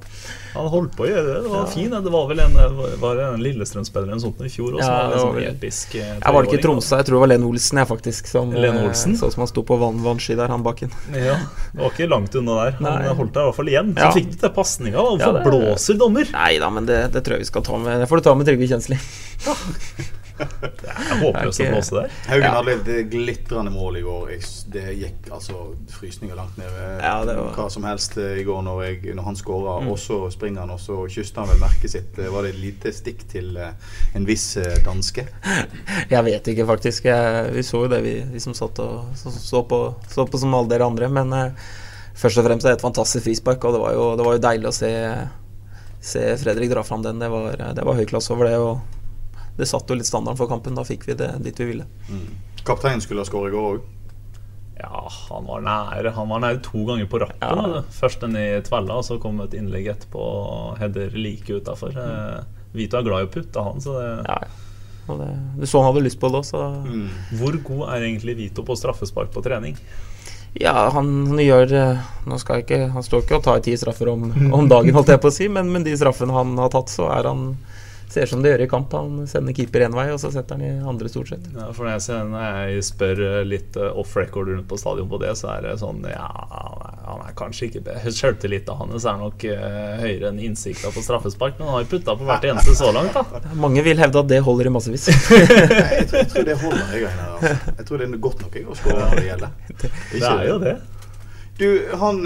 Han 0.54 0.68
holdt 0.72 0.96
på 0.96 1.04
å 1.04 1.08
gjøre 1.08 1.24
det. 1.26 1.42
Det 1.44 1.50
var 1.52 1.66
fin. 1.70 1.90
Det 1.90 2.10
var 2.12 2.28
vel 2.30 2.40
en, 2.40 2.54
var 3.00 3.16
en 3.24 3.40
Lillestrøm-spiller 3.42 4.12
en 4.14 4.20
sånt 4.22 4.40
i 4.46 4.50
fjor 4.52 4.76
også. 4.78 4.86
Ja, 4.86 4.96
det 4.96 5.08
var 5.08 5.14
liksom 5.14 5.34
var 5.34 5.46
episk 5.48 5.94
eh, 5.94 6.12
Jeg 6.18 6.34
var 6.34 6.42
det 6.42 6.48
ikke 6.50 6.58
i 6.58 6.64
Tromsø, 6.64 6.96
jeg 6.98 7.06
tror 7.08 7.16
det 7.18 7.22
var 7.24 7.30
Len 7.32 7.46
Olsen 7.48 7.80
jeg 7.82 7.88
faktisk. 7.90 8.30
Som, 8.30 8.52
Len 8.54 8.76
eh, 8.78 8.86
Olsen? 8.88 9.16
Så 9.20 9.30
som 9.34 9.44
han 9.44 9.50
sto 9.50 9.64
på 9.68 9.78
vann, 9.80 9.98
vannski 10.04 10.36
der, 10.38 10.48
han 10.52 10.62
baken. 10.66 10.92
Ja, 11.14 11.36
det 11.74 11.82
var 11.82 11.90
ikke 11.94 12.08
langt 12.10 12.34
unna 12.38 12.58
der. 12.64 12.78
Han 12.80 12.88
Nei. 12.88 13.14
holdt 13.22 13.34
deg 13.34 13.42
i 13.42 13.48
hvert 13.50 13.58
fall 13.60 13.72
igjen. 13.74 13.94
Så 13.96 14.06
Ja. 14.08 14.12
fikk 14.18 14.30
du 14.32 14.36
til 14.44 14.54
pasninga. 14.58 14.98
Hvorfor 14.98 15.26
Ja, 15.26 15.32
det- 15.38 15.44
blåser 15.48 15.98
dommer? 15.98 16.30
Nei 16.32 16.52
da, 16.58 16.70
men 16.70 16.86
det, 16.86 17.00
det 17.12 17.24
tror 17.24 17.38
jeg 17.38 17.46
vi 17.46 17.50
skal 17.52 17.62
ta 17.62 17.78
med 17.78 18.00
Det 18.00 18.08
får 18.08 18.16
du 18.22 18.28
ta 18.28 18.34
med 18.34 18.46
Trygve 18.46 18.68
Kjensli. 18.70 18.98
Det 20.38 20.88
er 20.92 21.20
håpløst 21.22 21.60
å 21.64 21.66
blåse 21.72 21.94
der. 21.96 22.12
Haugen 22.28 22.54
hadde 22.54 22.74
et 22.78 23.10
glitrende 23.10 23.72
mål 23.74 23.96
i 23.98 24.02
går. 24.06 24.30
Det 24.72 24.84
gikk 25.00 25.28
altså 25.34 25.56
frysninger 25.90 26.36
langt 26.38 26.56
ned. 26.60 26.68
eh, 26.68 26.98
Ja, 27.02 27.24
det 27.24 27.34
var- 27.36 27.54
Hva 27.56 27.66
som 27.70 27.84
helst 27.88 28.16
eh, 28.18 28.38
i 28.40 28.44
går 28.46 28.62
når, 28.62 28.82
jeg, 28.86 29.14
når 29.16 29.24
han 29.30 29.36
skåra. 29.40 29.78
Mm. 29.82 29.90
Og 29.92 29.98
så 29.98 30.18
springer 30.32 30.60
han, 30.60 30.70
og 30.70 30.80
så 30.80 31.00
kysser 31.10 31.40
han 31.42 31.48
vel 31.48 31.58
merket 31.62 31.90
sitt. 31.90 32.18
Eh, 32.18 32.28
Var 32.30 32.42
det 32.46 32.54
et 32.54 32.60
lite 32.62 32.92
stikk 32.94 33.26
til 33.28 33.56
en 33.58 34.24
viss 34.28 34.54
danske? 34.84 35.26
Jeg 36.14 36.24
vet 36.24 36.52
ikke, 36.54 36.66
faktisk. 36.66 37.04
Jeg, 37.10 37.52
vi 37.54 37.62
så 37.66 37.82
jo 37.84 37.88
det, 37.88 38.02
vi, 38.04 38.14
vi 38.32 38.40
som 38.40 38.54
satt 38.54 38.78
og 38.84 39.10
så, 39.18 39.30
så, 39.34 39.62
på, 39.68 39.82
så 40.08 40.26
på 40.28 40.38
som 40.38 40.54
alle 40.54 40.68
dere 40.70 40.86
andre. 40.86 41.08
Men 41.08 41.32
eh, 41.32 41.50
først 42.18 42.38
og 42.38 42.46
fremst 42.46 42.66
er 42.66 42.74
det 42.74 42.78
et 42.78 42.86
fantastisk 42.86 43.24
frispark, 43.26 43.64
og 43.64 43.74
det 43.76 43.80
var 43.82 43.92
jo, 43.94 44.06
det 44.18 44.24
var 44.26 44.38
jo 44.38 44.44
deilig 44.46 44.68
å 44.70 44.74
se, 44.74 44.92
se 46.00 46.22
Fredrik 46.42 46.70
dra 46.70 46.82
fram 46.86 47.02
den. 47.02 47.18
Det 47.22 47.28
var, 47.32 47.56
det 47.74 47.84
var 47.86 47.98
høy 47.98 48.04
klasse 48.10 48.32
over 48.34 48.48
det. 48.50 48.56
og 48.58 48.80
det 49.58 49.66
satte 49.68 49.92
jo 49.92 49.98
litt 49.98 50.08
standarden 50.08 50.38
for 50.38 50.50
kampen. 50.50 50.76
Da 50.78 50.84
fikk 50.86 51.08
vi 51.08 51.16
det 51.18 51.32
dit 51.44 51.58
vi 51.60 51.72
ville. 51.72 51.86
Kapteinen 52.66 53.02
skulle 53.02 53.24
ha 53.24 53.28
skåret 53.28 53.52
i 53.52 53.56
går 53.56 53.70
òg. 53.72 53.86
Ja, 54.78 55.00
han 55.10 55.48
var 55.48 55.64
nære. 55.66 56.12
Han 56.14 56.28
var 56.30 56.44
nære 56.44 56.60
to 56.62 56.84
ganger 56.86 57.08
på 57.10 57.18
rappen. 57.24 57.64
Ja. 57.74 57.82
Først 57.90 58.22
den 58.22 58.36
i 58.38 58.46
tvella, 58.62 59.00
og 59.00 59.06
så 59.08 59.18
kom 59.18 59.40
et 59.42 59.56
innlegg 59.58 59.90
etterpå 59.90 60.22
header 60.78 61.16
like 61.18 61.50
utafor. 61.58 61.96
Mm. 61.98 62.54
Vito 62.78 63.00
er 63.00 63.06
glad 63.08 63.24
i 63.24 63.28
å 63.28 63.32
putte, 63.32 63.64
han. 63.66 63.82
Så 63.82 63.96
det, 63.98 64.08
Ja, 64.28 64.38
ja. 64.46 64.64
Og 65.08 65.22
det, 65.22 65.28
du 65.56 65.64
så 65.64 65.80
han 65.80 65.88
hadde 65.88 66.04
lyst 66.04 66.20
på 66.20 66.28
det 66.28 66.42
òg, 66.44 66.76
Mm. 66.84 67.08
Hvor 67.40 67.56
god 67.64 67.82
er 67.94 68.04
egentlig 68.10 68.36
Vito 68.36 68.62
på 68.62 68.76
straffespark 68.76 69.32
på 69.32 69.42
trening? 69.42 69.76
Ja, 70.60 70.90
han, 70.92 71.08
han 71.28 71.40
gjør 71.40 71.72
eh, 71.76 71.98
Nå 72.26 72.38
skal 72.40 72.56
jeg 72.58 72.64
ikke 72.64 72.78
Han 72.94 73.04
står 73.04 73.20
ikke 73.22 73.36
og 73.36 73.42
tar 73.44 73.58
ti 73.60 73.74
straffer 73.76 74.08
om, 74.08 74.22
om 74.54 74.68
dagen, 74.68 74.94
holdt 74.96 75.10
jeg 75.12 75.20
på 75.20 75.28
å 75.28 75.34
si, 75.34 75.48
men, 75.52 75.68
men 75.72 75.84
de 75.84 75.92
straffene 75.96 76.32
han 76.32 76.54
har 76.60 76.70
tatt, 76.72 76.88
så 76.92 77.10
er 77.12 77.28
han 77.28 77.50
Ser 78.18 78.26
som 78.26 78.40
det 78.42 78.50
gjør 78.50 78.62
i 78.64 78.66
kamp. 78.66 78.94
Han 78.98 79.26
sender 79.30 79.54
keeper 79.54 79.84
én 79.86 79.94
vei, 79.94 80.08
og 80.10 80.18
så 80.18 80.32
setter 80.34 80.58
han 80.58 80.64
i 80.66 80.70
andre, 80.90 81.06
stort 81.12 81.28
sett. 81.30 81.44
Ja, 81.54 81.68
for 81.70 81.86
når 81.86 81.92
jeg, 81.92 82.02
ser, 82.08 82.24
når 82.26 82.46
jeg 82.48 82.86
spør 82.88 83.20
eh, 83.22 83.36
litt 83.46 83.78
eh, 83.78 84.00
off 84.02 84.16
record 84.18 84.50
rundt 84.50 84.66
på 84.66 84.78
stadion 84.80 85.06
på 85.12 85.20
det, 85.22 85.36
så 85.38 85.52
er 85.52 85.68
det 85.68 85.76
sånn 85.78 86.00
Ja, 86.10 86.26
han 86.26 86.82
er, 86.88 87.28
han 87.28 87.36
kanskje 87.38 87.68
ikke 87.68 87.94
Selvtilliten 88.10 88.74
hans 88.80 89.06
er 89.06 89.20
nok 89.22 89.46
eh, 89.46 90.02
høyere 90.02 90.32
enn 90.32 90.42
innsikta 90.48 90.90
på 90.90 91.04
straffespark, 91.06 91.60
men 91.60 91.70
han 91.70 91.78
har 91.78 91.86
jo 91.86 91.90
putta 91.94 92.18
på 92.18 92.26
hvert 92.26 92.48
eneste 92.50 92.74
så 92.80 92.90
langt, 92.96 93.14
da. 93.14 93.54
Mange 93.54 93.86
vil 93.86 94.02
hevde 94.02 94.24
at 94.24 94.32
det 94.34 94.42
holder 94.48 94.72
i 94.72 94.74
massevis. 94.74 95.06
Nei, 95.30 95.38
jeg, 95.44 96.10
tror, 96.10 96.18
jeg 96.18 96.30
tror 96.34 96.50
det 96.50 96.60
holder. 96.64 96.84
Jeg, 96.98 97.14
altså. 97.28 97.56
jeg 97.70 97.90
tror 97.90 98.02
det 98.02 98.10
er 98.10 98.22
godt 98.26 98.46
nok 98.48 98.58
jeg, 98.58 98.66
å 98.66 98.78
skåre 98.82 99.04
når 99.04 99.22
det 99.22 99.28
gjelder. 99.30 99.58
Det 100.18 100.24
er 100.26 100.46
jo 100.48 100.58
det. 100.64 100.78
Du, 101.58 101.68
han 102.02 102.18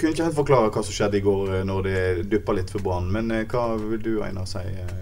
kunne 0.00 0.14
ikke 0.16 0.26
helt 0.26 0.38
forklare 0.40 0.70
hva 0.74 0.82
som 0.86 0.96
skjedde 0.96 1.20
i 1.20 1.24
går 1.24 1.54
eh, 1.58 1.64
når 1.68 1.86
det 1.86 2.00
duppa 2.32 2.56
litt 2.56 2.72
for 2.72 2.82
Brann. 2.84 3.10
Men 3.14 3.30
eh, 3.36 3.46
hva 3.50 3.74
vil 3.80 4.00
du, 4.04 4.14
Einar, 4.26 4.48
si? 4.50 4.62
eh, 4.64 4.96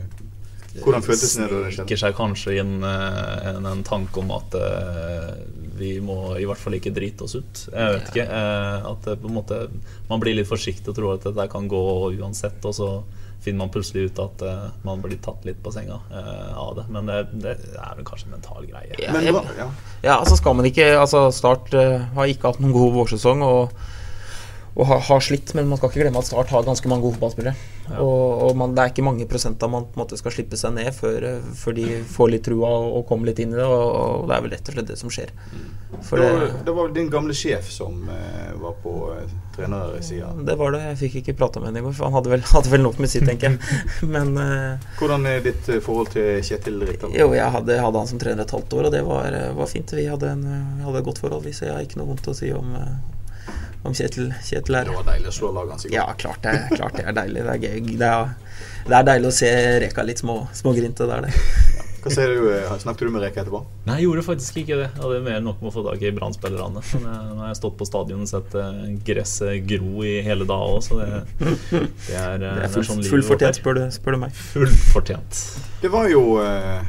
hvordan 0.83 1.03
føltes 1.03 1.33
det 1.39 1.47
da 1.49 1.49
det 1.49 1.71
skjedde? 1.73 1.77
Sniker 1.81 1.99
seg 2.05 2.17
kanskje 2.19 2.53
inn 2.61 2.75
en, 2.87 3.65
en 3.67 3.81
tanke 3.87 4.21
om 4.23 4.29
at 4.37 4.53
vi 5.79 5.93
må 6.03 6.35
i 6.39 6.45
hvert 6.47 6.59
fall 6.61 6.75
ikke 6.79 6.91
drite 6.95 7.25
oss 7.27 7.35
ut. 7.39 7.63
Jeg 7.73 7.95
vet 7.97 8.11
ikke. 8.13 8.27
eh, 8.27 8.87
at 8.93 9.07
det 9.09 9.17
på 9.23 9.31
en 9.31 9.37
måte 9.39 9.59
man 10.11 10.23
blir 10.23 10.37
litt 10.39 10.51
forsiktig 10.51 10.93
og 10.93 10.99
tror 10.99 11.17
at 11.17 11.27
dette 11.27 11.49
kan 11.53 11.67
gå 11.71 11.81
uansett, 12.19 12.59
og 12.67 12.77
så 12.79 12.91
finner 13.43 13.63
man 13.65 13.71
plutselig 13.75 14.09
ut 14.11 14.19
at 14.23 14.43
man 14.83 14.99
blir 15.03 15.19
tatt 15.23 15.45
litt 15.47 15.61
på 15.63 15.71
senga 15.71 16.01
av 16.59 16.73
det. 16.79 16.87
Men 16.91 17.07
det, 17.07 17.19
det 17.39 17.53
er 17.79 17.93
vel 17.95 18.07
kanskje 18.09 18.27
en 18.27 18.35
mental 18.35 18.67
greie. 18.67 18.99
Ja, 18.99 19.15
ja. 19.23 19.69
Ja, 20.03 20.17
altså 20.19 20.35
skal 20.41 20.57
man 20.59 20.67
ikke 20.67 20.89
Altså 20.99 21.29
Start 21.35 21.71
har 21.73 22.27
ikke 22.33 22.51
hatt 22.51 22.59
noen 22.63 22.75
god 22.75 22.97
vårsesong 22.99 23.45
og, 23.47 23.79
og 24.79 24.87
har, 24.87 25.01
har 25.09 25.23
slitt, 25.25 25.51
men 25.59 25.67
man 25.67 25.81
skal 25.81 25.91
ikke 25.91 26.05
glemme 26.05 26.21
at 26.23 26.29
Start 26.29 26.53
har 26.55 26.67
ganske 26.67 26.91
mange 26.91 27.03
gode 27.03 27.17
fotballspillere. 27.17 27.55
Og, 27.99 28.45
og 28.47 28.57
man, 28.61 28.77
det 28.77 28.85
er 28.85 28.93
ikke 28.93 29.07
mange 29.07 29.27
prosenter 29.31 29.71
man 29.73 29.89
på 29.89 29.99
en 29.99 30.05
måte 30.05 30.19
skal 30.21 30.35
slippe 30.35 30.59
seg 30.61 30.77
ned 30.77 30.93
før, 30.95 31.25
eh, 31.25 31.49
før 31.59 31.75
de 31.79 31.87
får 32.07 32.31
litt 32.35 32.47
trua 32.47 32.71
og, 32.77 32.89
og 33.01 33.09
kommer 33.09 33.31
litt 33.31 33.43
inn 33.43 33.57
i 33.57 33.59
det, 33.59 33.67
og, 33.67 33.89
og 33.89 34.31
det 34.31 34.37
er 34.37 34.47
vel 34.47 34.55
rett 34.55 34.71
og 34.71 34.79
slett 34.79 34.93
det 34.93 34.99
som 35.01 35.13
skjer. 35.13 35.35
For 36.05 36.21
Det 36.21 36.31
var, 36.33 36.47
det, 36.65 36.73
var 36.73 36.83
vel 36.85 36.95
din 36.95 37.11
gamle 37.11 37.35
sjef 37.35 37.71
som 37.73 38.09
eh, 38.13 38.55
var 38.61 38.77
på 38.83 38.95
eh, 39.17 39.35
trenersida. 39.57 40.31
det 40.47 40.57
var 40.61 40.73
det. 40.73 40.83
Jeg 40.93 40.99
fikk 41.03 41.19
ikke 41.23 41.35
prata 41.41 41.63
med 41.63 41.71
henne 41.71 41.83
i 41.83 41.87
går, 41.87 41.97
for 41.97 42.09
han 42.09 42.19
hadde 42.19 42.33
vel, 42.37 42.47
hadde 42.55 42.73
vel 42.73 42.85
nok 42.85 43.03
med 43.03 43.13
sitt, 43.13 43.27
tenker 43.29 43.51
jeg. 43.51 43.83
Men 44.15 44.35
eh, 44.39 44.89
Hvordan 45.01 45.27
er 45.31 45.43
ditt 45.45 45.71
eh, 45.73 45.83
forhold 45.85 46.13
til 46.15 46.43
Kjetil 46.45 46.83
Rekdal? 46.85 47.15
jo, 47.17 47.31
jeg 47.35 47.55
hadde, 47.57 47.83
hadde 47.83 48.05
han 48.05 48.11
som 48.11 48.21
trener 48.23 48.45
et 48.45 48.57
halvt 48.59 48.79
år, 48.79 48.91
og 48.91 48.95
det 48.95 49.05
var, 49.09 49.39
eh, 49.41 49.51
var 49.59 49.71
fint. 49.71 49.97
Vi 49.99 50.07
hadde, 50.07 50.35
en, 50.37 50.83
hadde 50.85 51.03
et 51.03 51.09
godt 51.09 51.23
forhold, 51.25 51.49
så 51.51 51.71
jeg 51.71 51.75
har 51.75 51.89
ikke 51.89 52.03
noe 52.03 52.13
vondt 52.13 52.31
å 52.31 52.37
si 52.37 52.53
om, 52.55 52.77
om 53.87 53.95
Kjetil, 53.95 54.33
Kjetil 54.45 54.75
Det 54.85 54.95
var 54.95 55.05
deilig 55.13 55.29
å 55.31 55.35
slå 55.39 55.53
lagene 55.55 55.79
sine. 55.81 55.95
Ja, 55.95 56.07
klart 56.19 56.43
det, 56.43 56.57
klart 56.75 56.97
det 56.99 57.05
er 57.07 57.15
deilig. 57.17 57.45
Det 57.47 57.53
er 57.55 57.67
gøy. 57.67 57.97
Det 58.01 58.09
er, 58.09 58.33
det 58.89 58.97
er 58.99 59.05
deilig 59.13 59.29
å 59.31 59.37
se 59.39 59.51
Reka 59.85 60.03
litt 60.07 60.19
små, 60.25 60.41
smågrinte 60.57 61.07
der, 61.09 61.29
det. 61.29 61.35
Hva 61.99 62.13
sier 62.15 62.31
du? 62.31 62.45
eh, 62.55 62.75
Snakket 62.79 63.09
du 63.09 63.15
med 63.15 63.25
Reka 63.25 63.41
etterpå? 63.43 63.59
Nei, 63.89 63.97
jeg 63.99 64.05
gjorde 64.07 64.23
faktisk 64.29 64.61
ikke 64.63 64.77
det. 64.79 64.85
Jeg 64.95 65.03
hadde 65.03 65.17
mer 65.25 65.39
enn 65.41 65.47
nok 65.49 65.59
med 65.63 65.71
å 65.71 65.75
få 65.75 65.83
tak 65.87 66.05
i 66.07 66.13
Brann-spillerne. 66.15 66.83
Eh, 66.99 67.07
Nå 67.33 67.41
har 67.43 67.49
jeg 67.51 67.59
stått 67.59 67.75
på 67.81 67.89
stadion 67.89 68.23
og 68.23 68.31
sett 68.31 68.55
eh, 68.59 68.85
gresset 69.09 69.65
gro 69.67 70.05
i 70.07 70.15
hele 70.27 70.47
dag 70.49 70.63
òg, 70.77 70.79
så 70.87 71.01
det, 71.01 71.09
det 71.41 72.15
er, 72.19 72.39
Det 72.45 72.53
er 72.69 72.87
sånn 72.87 73.03
full 73.07 73.25
fortjent, 73.27 73.59
spør 73.59 73.81
du, 73.81 73.83
spør 73.95 74.15
du 74.19 74.23
meg. 74.27 74.39
Full 74.55 74.71
fortjent. 74.93 75.43
Det 75.83 75.91
var 75.93 76.07
jo 76.13 76.23
eh, 76.45 76.87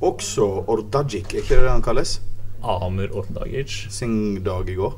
også 0.00 0.48
Ordagic, 0.72 1.34
er 1.36 1.44
ikke 1.44 1.58
det 1.60 1.66
det 1.68 1.74
han 1.76 1.84
kalles? 1.84 2.16
Amur 2.64 3.12
Ordagic. 3.22 3.76
Sin 3.92 4.40
dag 4.44 4.68
i 4.72 4.76
går. 4.80 4.96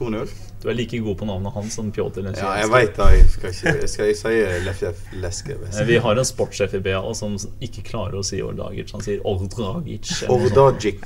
2-0. 0.00 0.30
Du 0.62 0.68
er 0.68 0.76
like 0.76 0.98
god 1.04 1.16
på 1.20 1.28
navnet 1.28 1.52
hans 1.54 1.76
som 1.76 1.88
Pjotr 1.92 2.24
Ja, 2.36 2.54
jeg 2.60 2.70
veit 2.72 2.96
det. 2.96 3.08
Jeg 3.18 3.30
skal 3.34 3.54
ikke 3.54 3.74
jeg 3.80 3.88
skal 3.94 4.14
si 4.18 4.34
Lefjev 4.66 5.02
Leskev. 5.22 5.62
Eh, 5.70 5.86
Vi 5.88 5.98
har 6.04 6.20
en 6.20 6.28
sportssjef 6.28 6.74
i 6.76 6.82
BA 6.84 7.00
som 7.16 7.36
ikke 7.60 7.84
klarer 7.86 8.20
å 8.20 8.24
si 8.24 8.42
Ordagic. 8.44 8.92
Han 8.92 9.04
sier 9.04 9.20
sånt. 9.24 10.30
Ordagic. 10.30 11.04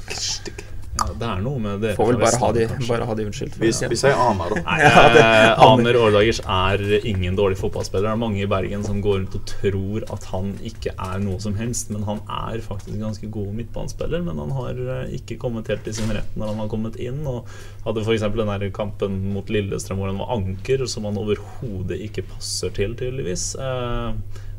Ja, 0.95 1.09
det 1.19 1.27
er 1.27 1.41
noe 1.43 1.59
med 1.59 1.81
det. 1.83 1.93
Får 1.99 2.07
vel 2.13 2.19
bare 2.23 2.39
ha 2.39 2.49
de, 2.55 2.65
bare 2.87 3.07
ha 3.09 3.15
de 3.19 3.25
unnskyldt. 3.27 3.57
Vi, 3.59 3.71
vi 3.91 3.97
sier 3.99 4.15
Aner, 4.15 4.53
da. 4.55 4.61
Nei, 4.63 4.77
Ja, 4.85 5.01
det- 5.11 5.25
eh, 5.25 5.63
Amer 5.67 5.97
er 5.99 7.07
ingen 7.11 7.35
dårlig 7.39 7.59
fotballspiller. 7.59 8.07
Det 8.07 8.13
er 8.13 8.21
mange 8.23 8.43
i 8.45 8.47
Bergen 8.47 8.85
som 8.87 9.01
går 9.03 9.19
rundt 9.25 9.35
og 9.35 9.43
tror 9.51 10.07
at 10.15 10.29
han 10.31 10.53
ikke 10.63 10.93
er 10.95 11.19
noe 11.25 11.41
som 11.43 11.57
helst, 11.59 11.91
men 11.91 12.07
han 12.07 12.21
er 12.31 12.63
faktisk 12.63 12.95
en 12.95 13.03
ganske 13.09 13.31
god 13.35 13.51
midtbanespiller. 13.59 14.23
Men 14.23 14.39
han 14.45 14.55
har 14.55 14.79
eh, 15.01 15.17
ikke 15.19 15.37
kommet 15.43 15.67
helt 15.73 15.91
i 15.91 15.97
sin 15.99 16.15
rett 16.15 16.39
når 16.39 16.53
han 16.53 16.63
har 16.63 16.71
kommet 16.71 17.01
inn. 17.03 17.21
Og 17.27 17.51
hadde 17.89 18.07
f.eks. 18.07 18.29
den 18.39 18.55
der 18.55 18.69
kampen 18.71 19.19
mot 19.35 19.51
Lillestrøm 19.51 19.99
hvor 19.99 20.13
han 20.15 20.23
var 20.23 20.31
anker, 20.39 20.87
som 20.87 21.11
han 21.11 21.19
overhodet 21.19 21.99
ikke 22.07 22.23
passer 22.31 22.71
til, 22.79 22.95
tydeligvis. 23.03 23.51
Eh, 23.59 24.15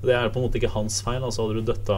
Det 0.05 0.13
er 0.13 0.27
på 0.29 0.37
en 0.37 0.43
måte 0.45 0.59
ikke 0.59 0.69
hans 0.75 0.99
feil. 1.01 1.23
Altså 1.23 1.47
Hadde 1.47 1.63
du 1.63 1.71
døtta 1.71 1.95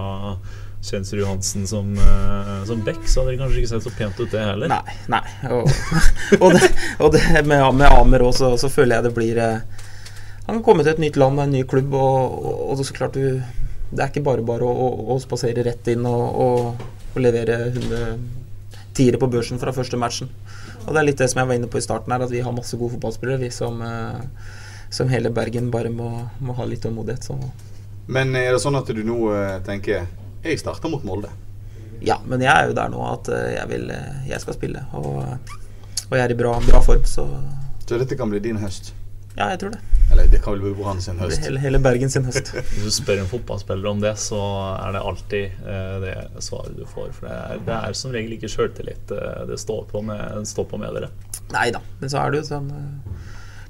Kjensrud 0.82 1.20
Johansen 1.20 1.68
som, 1.68 1.94
eh, 1.98 2.64
som 2.66 2.84
back, 2.86 3.08
så 3.08 3.22
hadde 3.22 3.34
det 3.34 3.42
kanskje 3.42 3.62
ikke 3.62 3.72
sett 3.74 3.84
så 3.84 3.94
pent 3.98 4.20
ut, 4.20 4.32
det 4.32 4.44
heller. 4.44 4.72
Nei. 4.72 4.98
nei. 5.12 5.24
Og, 5.52 5.70
og, 6.44 6.54
det, 6.54 6.70
og 7.04 7.14
det 7.16 7.24
med, 7.48 7.64
med 7.80 7.88
Amer 7.90 8.28
òg, 8.28 8.34
så, 8.38 8.54
så 8.62 8.70
føler 8.72 8.98
jeg 8.98 9.08
det 9.08 9.14
blir 9.18 9.42
eh, 9.42 9.86
Han 10.46 10.60
kan 10.60 10.66
komme 10.70 10.86
til 10.86 10.94
et 10.94 11.02
nytt 11.04 11.18
land 11.20 11.40
og 11.40 11.48
en 11.48 11.56
ny 11.58 11.64
klubb, 11.68 11.96
og, 11.98 12.38
og, 12.38 12.62
og 12.72 12.84
så 12.86 12.96
klart 12.96 13.18
du 13.18 13.42
det 13.88 14.04
er 14.04 14.10
ikke 14.12 14.26
bare 14.26 14.44
bare 14.44 14.68
å, 14.68 14.72
å, 14.84 14.88
å 15.14 15.16
spasere 15.24 15.64
rett 15.64 15.88
inn 15.94 16.04
og, 16.08 16.24
og, 16.44 16.88
og 17.14 17.22
levere 17.24 17.70
100 17.70 18.18
tiere 18.98 19.20
på 19.22 19.30
børsen 19.32 19.62
fra 19.62 19.72
første 19.72 20.00
matchen. 20.00 20.28
Og 20.84 20.92
det 20.92 21.00
er 21.00 21.08
litt 21.08 21.22
det 21.22 21.30
som 21.32 21.40
jeg 21.40 21.48
var 21.48 21.60
inne 21.60 21.70
på 21.72 21.80
i 21.80 21.86
starten 21.86 22.12
her, 22.12 22.26
at 22.26 22.34
vi 22.34 22.42
har 22.44 22.56
masse 22.56 22.76
gode 22.76 22.98
fotballspillere, 22.98 23.40
vi 23.46 23.52
som, 23.54 23.80
eh, 23.86 24.52
som 24.92 25.08
hele 25.12 25.32
Bergen 25.32 25.72
bare 25.72 25.92
må, 25.94 26.10
må 26.44 26.56
ha 26.58 26.68
litt 26.68 26.84
tålmodighet. 26.84 27.30
Men 28.12 28.36
er 28.40 28.52
det 28.56 28.64
sånn 28.64 28.80
at 28.80 28.92
du 28.92 29.04
nå 29.08 29.20
tenker 29.68 30.04
Jeg 30.48 30.62
starter 30.63 30.92
mot 30.92 31.04
Molde. 31.08 31.32
Ja, 32.06 32.20
men 32.30 32.44
jeg 32.46 32.54
er 32.54 32.70
jo 32.70 32.77
der 32.77 32.92
nå 32.94 33.01
at 33.10 33.27
eh, 33.34 33.56
jeg, 33.56 33.68
vil, 33.72 33.89
eh, 33.92 34.30
jeg 34.30 34.44
skal 34.44 34.56
spille. 34.56 34.86
Og, 34.98 35.18
og 36.08 36.16
jeg 36.16 36.24
er 36.24 36.34
i 36.34 36.39
bra, 36.39 36.54
bra 36.68 36.82
form, 36.86 37.04
så 37.10 37.27
Så 37.88 37.98
dette 38.00 38.18
kan 38.20 38.30
bli 38.30 38.39
din 38.44 38.60
høst? 38.62 38.94
ja, 39.38 39.51
jeg 39.54 39.60
tror 39.62 39.74
det. 39.75 39.80
Eller 40.12 40.30
det 40.32 40.39
kan 40.42 40.56
vel 40.56 40.63
bli 40.66 40.72
Brann 40.80 41.01
sin 41.04 41.20
høst? 41.22 41.44
Hele, 41.46 41.60
hele 41.62 41.80
Bergen 41.84 42.10
sin 42.10 42.25
høst. 42.25 42.50
Hvis 42.74 42.86
du 42.88 42.94
spør 42.96 43.22
en 43.22 43.30
fotballspiller 43.30 43.89
om 43.92 44.01
det, 44.01 44.16
så 44.22 44.39
er 44.74 44.96
det 44.96 45.04
alltid 45.12 45.60
uh, 45.68 45.98
det 46.01 46.16
svaret 46.44 46.77
du 46.77 46.86
får. 46.89 47.12
For 47.20 47.27
det 47.27 47.36
er, 47.38 47.62
det 47.68 47.77
er 47.77 47.98
som 48.00 48.16
regel 48.16 48.38
ikke 48.38 48.50
sjøltillit 48.50 49.13
uh, 49.13 49.44
det 49.50 49.60
står 49.62 49.86
på 49.92 50.01
med, 50.08 50.42
står 50.50 50.70
på 50.72 50.82
med 50.82 50.96
dere. 50.98 51.12
Nei 51.54 51.68
da, 51.75 51.84
men 52.01 52.12
så 52.12 52.24
er 52.24 52.34
det 52.34 52.42
jo 52.42 52.48
sånn 52.50 52.72
uh, 52.74 53.27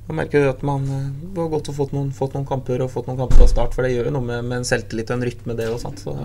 Man 0.07 0.21
merker 0.21 0.45
jo 0.45 0.53
at 0.53 0.63
man 0.65 0.85
har 0.87 1.49
godt 1.51 1.67
å 1.73 1.75
fått 1.75 1.91
noen, 1.91 2.13
fått 2.15 2.37
noen 2.37 2.47
kamper 2.47 2.85
og 2.85 2.93
fått 2.93 3.09
noen 3.09 3.19
kamper 3.19 3.41
fra 3.41 3.49
start, 3.51 3.75
for 3.75 3.83
det 3.83 3.91
gjør 3.91 4.07
jo 4.07 4.13
noe 4.15 4.29
med, 4.29 4.45
med 4.47 4.61
en 4.61 4.69
selvtillit 4.69 5.11
og 5.11 5.19
en 5.19 5.27
rytme, 5.27 5.57
det 5.59 5.67
og 5.73 5.81
sånt. 5.83 5.99
Så, 6.05 6.15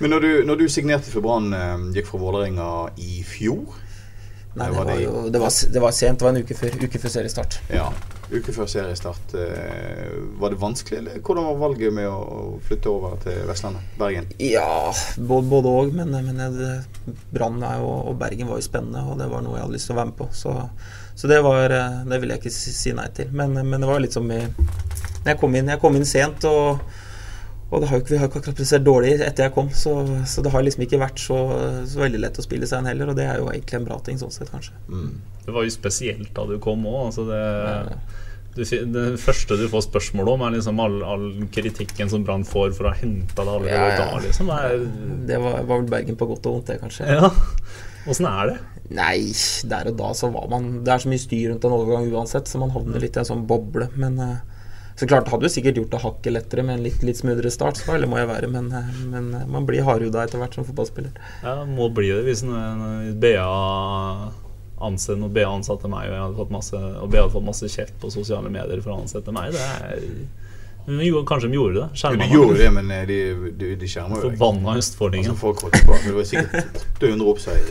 Men 0.00 0.10
når 0.12 0.20
du, 0.20 0.30
når 0.44 0.58
du 0.60 0.66
signerte 0.68 1.10
for 1.12 1.24
Brann, 1.24 1.52
eh, 1.56 1.76
gikk 1.96 2.06
fra 2.10 2.18
Vålerenga 2.20 2.70
i 3.00 3.22
fjor 3.24 3.64
nei, 4.56 4.66
Det 4.70 4.76
var 4.76 4.84
det- 4.88 5.00
jo 5.02 5.30
det 5.30 5.40
var, 5.40 5.50
det 5.72 5.80
var 5.82 5.90
sent. 5.92 6.18
Det 6.18 6.24
var 6.24 6.30
en 6.34 6.42
uke 6.42 6.54
før, 6.56 6.76
uke 6.84 6.98
før 6.98 7.12
seriestart. 7.12 7.58
Ja, 7.68 7.90
uke 8.32 8.52
før 8.56 8.66
seriestart. 8.72 9.34
eh, 9.34 10.14
Var 10.40 10.50
det 10.50 10.58
vanskelig, 10.60 10.98
eller 10.98 11.18
hvordan 11.20 11.44
var 11.44 11.58
valget 11.68 11.92
med 11.92 12.06
å 12.08 12.58
flytte 12.64 12.86
over 12.88 13.16
til 13.22 13.36
Vestlandet? 13.46 13.82
Bergen? 13.98 14.26
Ja, 14.40 14.92
både, 15.18 15.48
både 15.50 15.66
og, 15.68 15.92
men, 15.94 16.10
men 16.10 16.84
Brann 17.32 17.62
og 17.62 18.18
Bergen 18.18 18.48
var 18.48 18.56
jo 18.56 18.64
spennende, 18.68 19.04
og 19.10 19.18
det 19.18 19.28
var 19.30 19.42
noe 19.42 19.56
jeg 19.58 19.62
hadde 19.66 19.76
lyst 19.76 19.86
til 19.90 19.96
å 19.96 20.00
være 20.00 20.06
med 20.12 20.16
på. 20.16 20.28
Så, 20.32 20.70
så 21.16 21.28
det 21.28 21.42
var 21.44 21.70
eh, 21.70 22.04
Det 22.08 22.20
ville 22.20 22.34
jeg 22.36 22.42
ikke 22.44 22.52
si, 22.56 22.72
si 22.72 22.92
nei 22.96 23.08
til. 23.16 23.28
Men, 23.32 23.52
men 23.52 23.80
det 23.80 23.88
var 23.88 24.00
litt 24.00 24.12
som 24.16 24.30
i 24.30 24.40
jeg 25.26 25.38
kom 25.40 25.54
inn, 25.58 25.68
jeg 25.68 25.80
kom 25.82 25.96
inn 25.96 26.04
sent, 26.06 26.44
og, 26.48 26.80
og 27.70 27.80
det 27.82 27.88
har 27.90 27.98
jo 27.98 28.02
ikke, 28.04 28.12
vi 28.14 28.18
har 28.20 28.26
jo 28.26 28.30
ikke 28.30 28.40
akkurat 28.44 28.58
prestert 28.60 28.84
dårlig 28.86 29.14
etter 29.26 29.48
jeg 29.48 29.52
kom, 29.56 29.70
så, 29.74 29.94
så 30.30 30.42
det 30.46 30.52
har 30.54 30.62
liksom 30.62 30.84
ikke 30.86 31.00
vært 31.02 31.18
så, 31.18 31.38
så 31.90 31.98
veldig 32.04 32.20
lett 32.22 32.38
å 32.38 32.44
spille 32.44 32.68
seg 32.70 32.78
inn 32.84 32.90
heller, 32.92 33.10
og 33.10 33.16
det 33.18 33.24
er 33.26 33.40
jo 33.42 33.48
egentlig 33.50 33.80
en 33.80 33.88
bra 33.88 33.96
ting 34.06 34.20
sånn 34.20 34.30
sett, 34.34 34.52
kanskje. 34.54 34.76
Det 35.46 35.54
var 35.54 35.66
jo 35.66 35.72
spesielt 35.74 36.30
da 36.36 36.44
du 36.46 36.56
kom 36.62 36.86
òg. 36.86 37.00
Altså 37.08 37.24
det, 37.26 37.40
du, 38.56 38.62
det 38.94 39.04
første 39.20 39.58
du 39.60 39.66
får 39.72 39.84
spørsmål 39.88 40.30
om, 40.36 40.44
er 40.46 40.54
liksom 40.56 40.78
all, 40.80 40.96
all 41.04 41.26
kritikken 41.52 42.08
som 42.12 42.22
Brann 42.26 42.46
får 42.46 42.72
for 42.78 42.86
å 42.88 42.94
ha 42.94 43.00
henta 43.02 43.42
deg 43.42 43.50
allerede 43.58 43.74
Ja, 43.74 43.90
ja. 43.92 44.06
da. 44.14 44.22
Liksom. 44.24 44.48
Det 44.48 44.62
er, 44.70 44.86
Det 45.32 45.42
var, 45.42 45.58
var 45.66 45.82
vel 45.82 45.90
Bergen 45.92 46.16
på 46.22 46.30
godt 46.30 46.46
og 46.48 46.60
vondt, 46.60 46.70
det, 46.70 46.78
kanskje. 46.86 47.10
ja. 47.18 47.30
Åssen 48.06 48.28
er 48.30 48.52
det? 48.52 48.56
Nei, 48.94 49.32
der 49.66 49.88
og 49.90 49.96
da 49.98 50.12
så 50.14 50.28
var 50.30 50.44
man 50.46 50.68
Det 50.86 50.92
er 50.94 51.00
så 51.02 51.10
mye 51.10 51.18
styr 51.18 51.48
rundt 51.50 51.64
en 51.66 51.72
overgang 51.74 52.04
uansett, 52.14 52.46
så 52.46 52.60
man 52.62 52.70
havner 52.70 53.02
litt 53.02 53.16
i 53.18 53.20
en 53.24 53.26
sånn 53.26 53.42
boble. 53.50 53.88
Men 53.98 54.20
eh, 54.22 54.36
så 54.96 55.06
klart, 55.06 55.28
hadde 55.28 55.44
jo 55.44 55.52
sikkert 55.52 55.76
gjort 55.76 55.90
det 55.92 55.98
hakket 56.00 56.32
lettere 56.32 56.62
med 56.64 56.78
en 56.78 56.84
litt, 56.86 57.02
litt 57.04 57.18
smoothere 57.20 57.50
start, 57.52 57.76
så 57.76 57.92
ærlig 57.98 58.08
må 58.08 58.16
jeg 58.22 58.30
være, 58.30 58.48
men, 58.48 58.70
eh, 58.72 58.86
men 59.12 59.26
eh, 59.36 59.42
man 59.52 59.66
blir 59.68 59.84
hardhuda 59.84 60.22
etter 60.24 60.40
hvert 60.40 60.56
som 60.56 60.64
fotballspiller. 60.64 61.12
Ja, 61.44 61.58
må 61.68 61.90
bli 61.92 62.08
det 62.14 62.22
hvis 62.30 62.42
BA 63.20 63.44
ansatte, 64.86 65.18
når 65.20 65.28
BA 65.36 65.44
ansatte 65.50 65.88
meg, 65.92 66.08
og 66.08 66.14
jeg 66.16 66.22
hadde 66.24 66.40
fått 66.40 66.54
masse, 66.56 66.80
og 66.80 67.12
BA 67.12 67.22
hadde 67.26 67.34
fått 67.36 67.46
masse 67.50 67.68
kjeft 67.72 67.96
på 68.00 68.10
sosiale 68.12 68.48
medier 68.52 68.80
for 68.84 68.94
å 68.94 68.98
ansette 69.02 69.32
meg. 69.36 69.52
Det 69.52 69.60
er 69.64 70.00
jo, 71.02 71.24
Kanskje 71.26 71.48
de 71.50 71.56
gjorde 71.58 71.80
det? 71.80 71.86
Skjerma 71.98 72.24
de 72.24 72.30
gjorde 72.36 72.58
det, 72.60 72.68
men 72.76 72.90
eh, 72.94 73.04
de, 73.08 73.16
de, 73.58 73.70
de 73.80 73.88
skjermer 73.90 74.16
jo. 74.22 74.30
Forbanna 74.30 74.76
Altså, 74.76 74.92
østfoldingen. 74.92 75.36
folk 75.40 75.64
holdt 75.66 75.80
på. 75.88 75.96
Det 76.04 76.12
var 76.14 76.28
sikkert 76.32 76.84
800 77.02 77.26
oppseiere. 77.32 77.70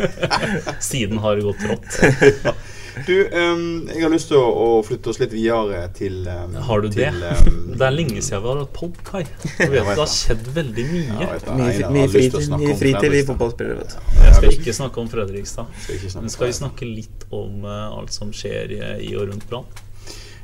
Siden 0.90 1.20
har 1.22 1.36
det 1.36 1.44
gått 1.50 1.62
rått. 1.68 1.90
Du, 3.06 3.14
um, 3.32 3.88
jeg 3.88 4.02
har 4.04 4.10
lyst 4.12 4.28
til 4.28 4.36
å, 4.36 4.44
å 4.52 4.66
flytte 4.84 5.08
oss 5.12 5.18
litt 5.22 5.32
videre 5.32 5.86
til 5.96 6.26
um, 6.28 6.56
Har 6.66 6.82
du 6.84 6.88
det? 6.92 7.08
til, 7.08 7.22
ehm, 7.24 7.60
Det 7.80 7.86
er 7.86 7.94
lenge 7.94 8.20
siden 8.20 8.42
vi 8.44 8.50
har 8.50 8.60
hatt 8.60 8.72
pod, 8.76 8.98
Kai. 9.06 9.22
Vet 9.58 9.72
det 9.72 9.84
har 9.86 10.10
skjedd 10.12 10.50
veldig 10.56 10.86
mye. 10.90 11.06
ja, 11.24 11.92
Mye, 11.92 12.08
fritid, 12.12 13.08
vi 13.14 13.22
fotballspillere, 13.30 13.78
vet 13.80 13.96
du. 13.96 14.16
Jeg 14.20 14.34
skal 14.38 14.56
ikke 14.58 14.76
snakke 14.76 15.02
om 15.04 15.12
Fredrikstad. 15.12 15.72
Skal 15.86 16.20
Men 16.20 16.34
skal 16.36 16.50
vi 16.50 16.58
snakke 16.60 16.88
litt 16.88 17.26
om 17.32 17.64
uh, 17.64 17.96
alt 17.96 18.12
som 18.12 18.34
skjer 18.36 18.76
i, 18.76 18.82
i 19.08 19.14
og 19.16 19.30
rundt 19.32 19.48
Brann? 19.48 19.68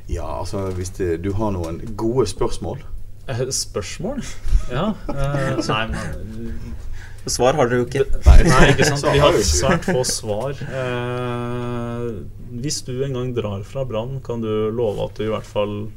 Ja, 0.09 0.25
altså 0.39 0.71
hvis 0.73 0.95
det, 0.97 1.19
du 1.21 1.35
har 1.37 1.53
noen 1.53 1.83
gode 1.99 2.25
spørsmål 2.29 2.81
Eh, 3.29 3.45
Spørsmål? 3.53 4.23
Ja. 4.71 4.87
Uh, 5.05 5.59
nei, 5.69 5.83
men 5.87 6.61
Svar 7.29 7.53
har 7.53 7.69
dere 7.69 7.83
jo 7.83 7.85
ikke. 7.85 8.05
Nei, 8.25 8.69
ikke 8.71 8.87
sant. 8.89 9.05
Vi 9.13 9.21
har 9.21 9.35
svært 9.45 9.85
få 9.85 10.01
svar. 10.07 10.57
Eh, 10.65 12.07
hvis 12.49 12.81
du 12.87 12.93
en 13.05 13.13
gang 13.13 13.33
drar 13.37 13.61
fra 13.67 13.83
Brann, 13.85 14.19
kan 14.25 14.41
du 14.41 14.49
love 14.73 15.05
at 15.09 15.15
du 15.19 15.25
i 15.27 15.31
hvert 15.33 15.45
fall 15.47 15.89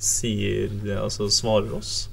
sier 0.00 0.70
Altså 0.96 1.26
svarer 1.32 1.74
oss? 1.76 2.08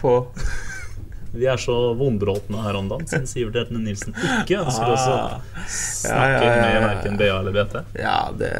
På 0.00 0.26
Vi 1.34 1.48
er 1.50 1.58
så 1.58 1.74
vonbråtne 1.98 2.60
her 2.62 2.76
om 2.78 2.86
dagen, 2.88 3.08
siden 3.10 3.26
Sivert 3.26 3.56
Hetne 3.58 3.80
Nilsen 3.82 4.14
ikke 4.14 4.60
ønsker 4.62 4.92
oss 4.94 5.06
å 5.10 5.14
Ah. 5.18 5.40
snakke 5.66 6.14
Ja, 6.14 6.28
ja, 6.30 6.52
ja, 6.54 6.66
med 6.78 6.84
verken 6.86 7.16
BA 7.18 7.30
eller 7.40 7.56
BT. 7.56 7.74
Ja, 7.98 8.16
det, 8.38 8.50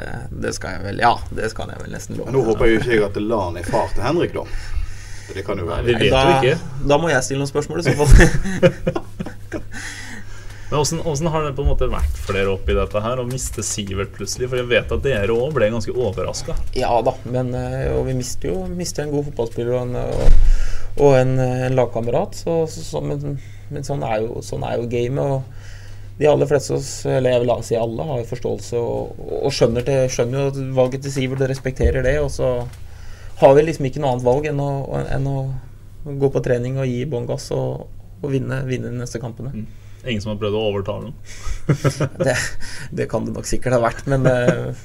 det 0.42 0.52
skal 0.56 0.74
jeg 0.78 0.82
vel 0.88 0.98
Ja, 1.04 1.12
det 1.30 1.52
skal 1.52 1.70
jeg 1.70 1.78
vel 1.84 1.94
nesten 1.94 2.18
love. 2.18 2.32
Men 2.32 2.34
Nå 2.40 2.42
håper 2.48 2.66
jeg 2.66 2.74
jo 2.74 2.80
ikke 2.82 2.96
jeg 2.96 3.04
at 3.06 3.20
LAN 3.22 3.60
er 3.62 3.68
far 3.70 3.94
til 3.94 4.02
Henrik, 4.02 4.34
da. 4.34 4.42
Det 5.34 5.44
kan 5.46 5.62
jo 5.62 5.68
Nei, 5.68 5.76
være 5.78 5.86
vi 5.86 5.94
vet 6.02 6.10
da, 6.12 6.24
jo 6.26 6.34
ikke. 6.42 6.82
da 6.90 6.98
må 7.00 7.08
jeg 7.14 7.22
stille 7.28 7.40
noen 7.44 7.52
spørsmål 7.54 7.80
i 7.80 7.86
så 7.86 7.94
fall. 8.00 8.10
Men 10.70 10.78
hvordan, 10.80 11.02
hvordan, 11.04 11.30
har 11.34 11.44
det 11.44 11.54
på 11.56 11.64
en 11.64 11.70
måte 11.70 11.90
vært 11.92 12.20
for 12.24 12.36
dere 12.36 12.52
oppi 12.54 12.76
dette 12.76 13.02
her, 13.04 13.20
å 13.20 13.26
miste 13.28 13.62
Sivert 13.66 14.14
plutselig? 14.16 14.48
For 14.50 14.62
jeg 14.62 14.70
vet 14.70 14.94
at 14.96 15.04
dere 15.04 15.34
òg 15.34 15.56
ble 15.56 15.72
ganske 15.74 15.92
overraska. 15.92 16.56
Ja 16.78 16.94
da, 17.04 17.14
men 17.28 17.52
eh, 17.58 17.90
vi 18.08 18.16
mister 18.16 18.50
jo 18.50 18.62
mister 18.72 19.04
en 19.04 19.12
god 19.12 19.28
fotballspiller 19.28 19.76
og 19.76 19.82
en, 19.84 19.98
og, 20.96 21.10
en, 21.18 21.36
eh, 21.42 21.66
en 21.68 21.76
lagkamerat. 21.78 22.40
Så, 22.40 22.62
så, 22.72 22.86
så, 22.88 23.04
men 23.04 23.36
men 23.72 23.86
sånn, 23.86 24.04
er 24.06 24.24
jo, 24.24 24.40
sånn 24.44 24.64
er 24.66 24.78
jo 24.78 24.88
gamet. 24.90 25.24
Og 25.24 26.20
de 26.20 26.28
aller 26.30 26.48
fleste, 26.48 26.78
eller 27.10 27.34
jeg 27.34 27.44
vil 27.44 27.54
si 27.66 27.78
alle, 27.78 28.08
har 28.08 28.22
jo 28.22 28.30
forståelse 28.30 28.80
og, 28.80 29.22
og 29.40 29.54
skjønner, 29.54 29.86
til, 29.86 30.04
skjønner 30.12 30.44
jo 30.44 30.66
valget 30.76 31.04
til 31.04 31.14
Sivert 31.14 31.44
og 31.44 31.50
respekterer 31.50 32.06
det. 32.06 32.16
Og 32.22 32.30
så 32.34 32.56
har 33.40 33.56
vi 33.56 33.66
liksom 33.66 33.88
ikke 33.88 34.02
noe 34.02 34.14
annet 34.14 34.26
valg 34.26 34.50
enn 34.50 34.62
å, 34.62 34.70
enn 35.02 35.30
å 35.30 35.38
gå 36.20 36.30
på 36.30 36.44
trening 36.44 36.78
og 36.78 36.90
gi 36.90 37.02
bånn 37.10 37.26
gass 37.28 37.48
og, 37.56 37.88
og 38.20 38.28
vinne, 38.30 38.62
vinne 38.68 38.92
de 38.92 39.00
neste 39.00 39.22
kampene. 39.22 39.66
Ingen 40.06 40.22
som 40.24 40.34
har 40.34 40.40
prøvd 40.42 40.58
å 40.58 40.64
overtale 40.70 41.10
ham. 41.10 41.14
Det, 42.24 42.36
det 42.92 43.06
kan 43.10 43.24
det 43.24 43.32
nok 43.36 43.48
sikkert 43.48 43.78
ha 43.78 43.84
vært, 43.84 44.04
men, 44.10 44.26
eh, 44.28 44.82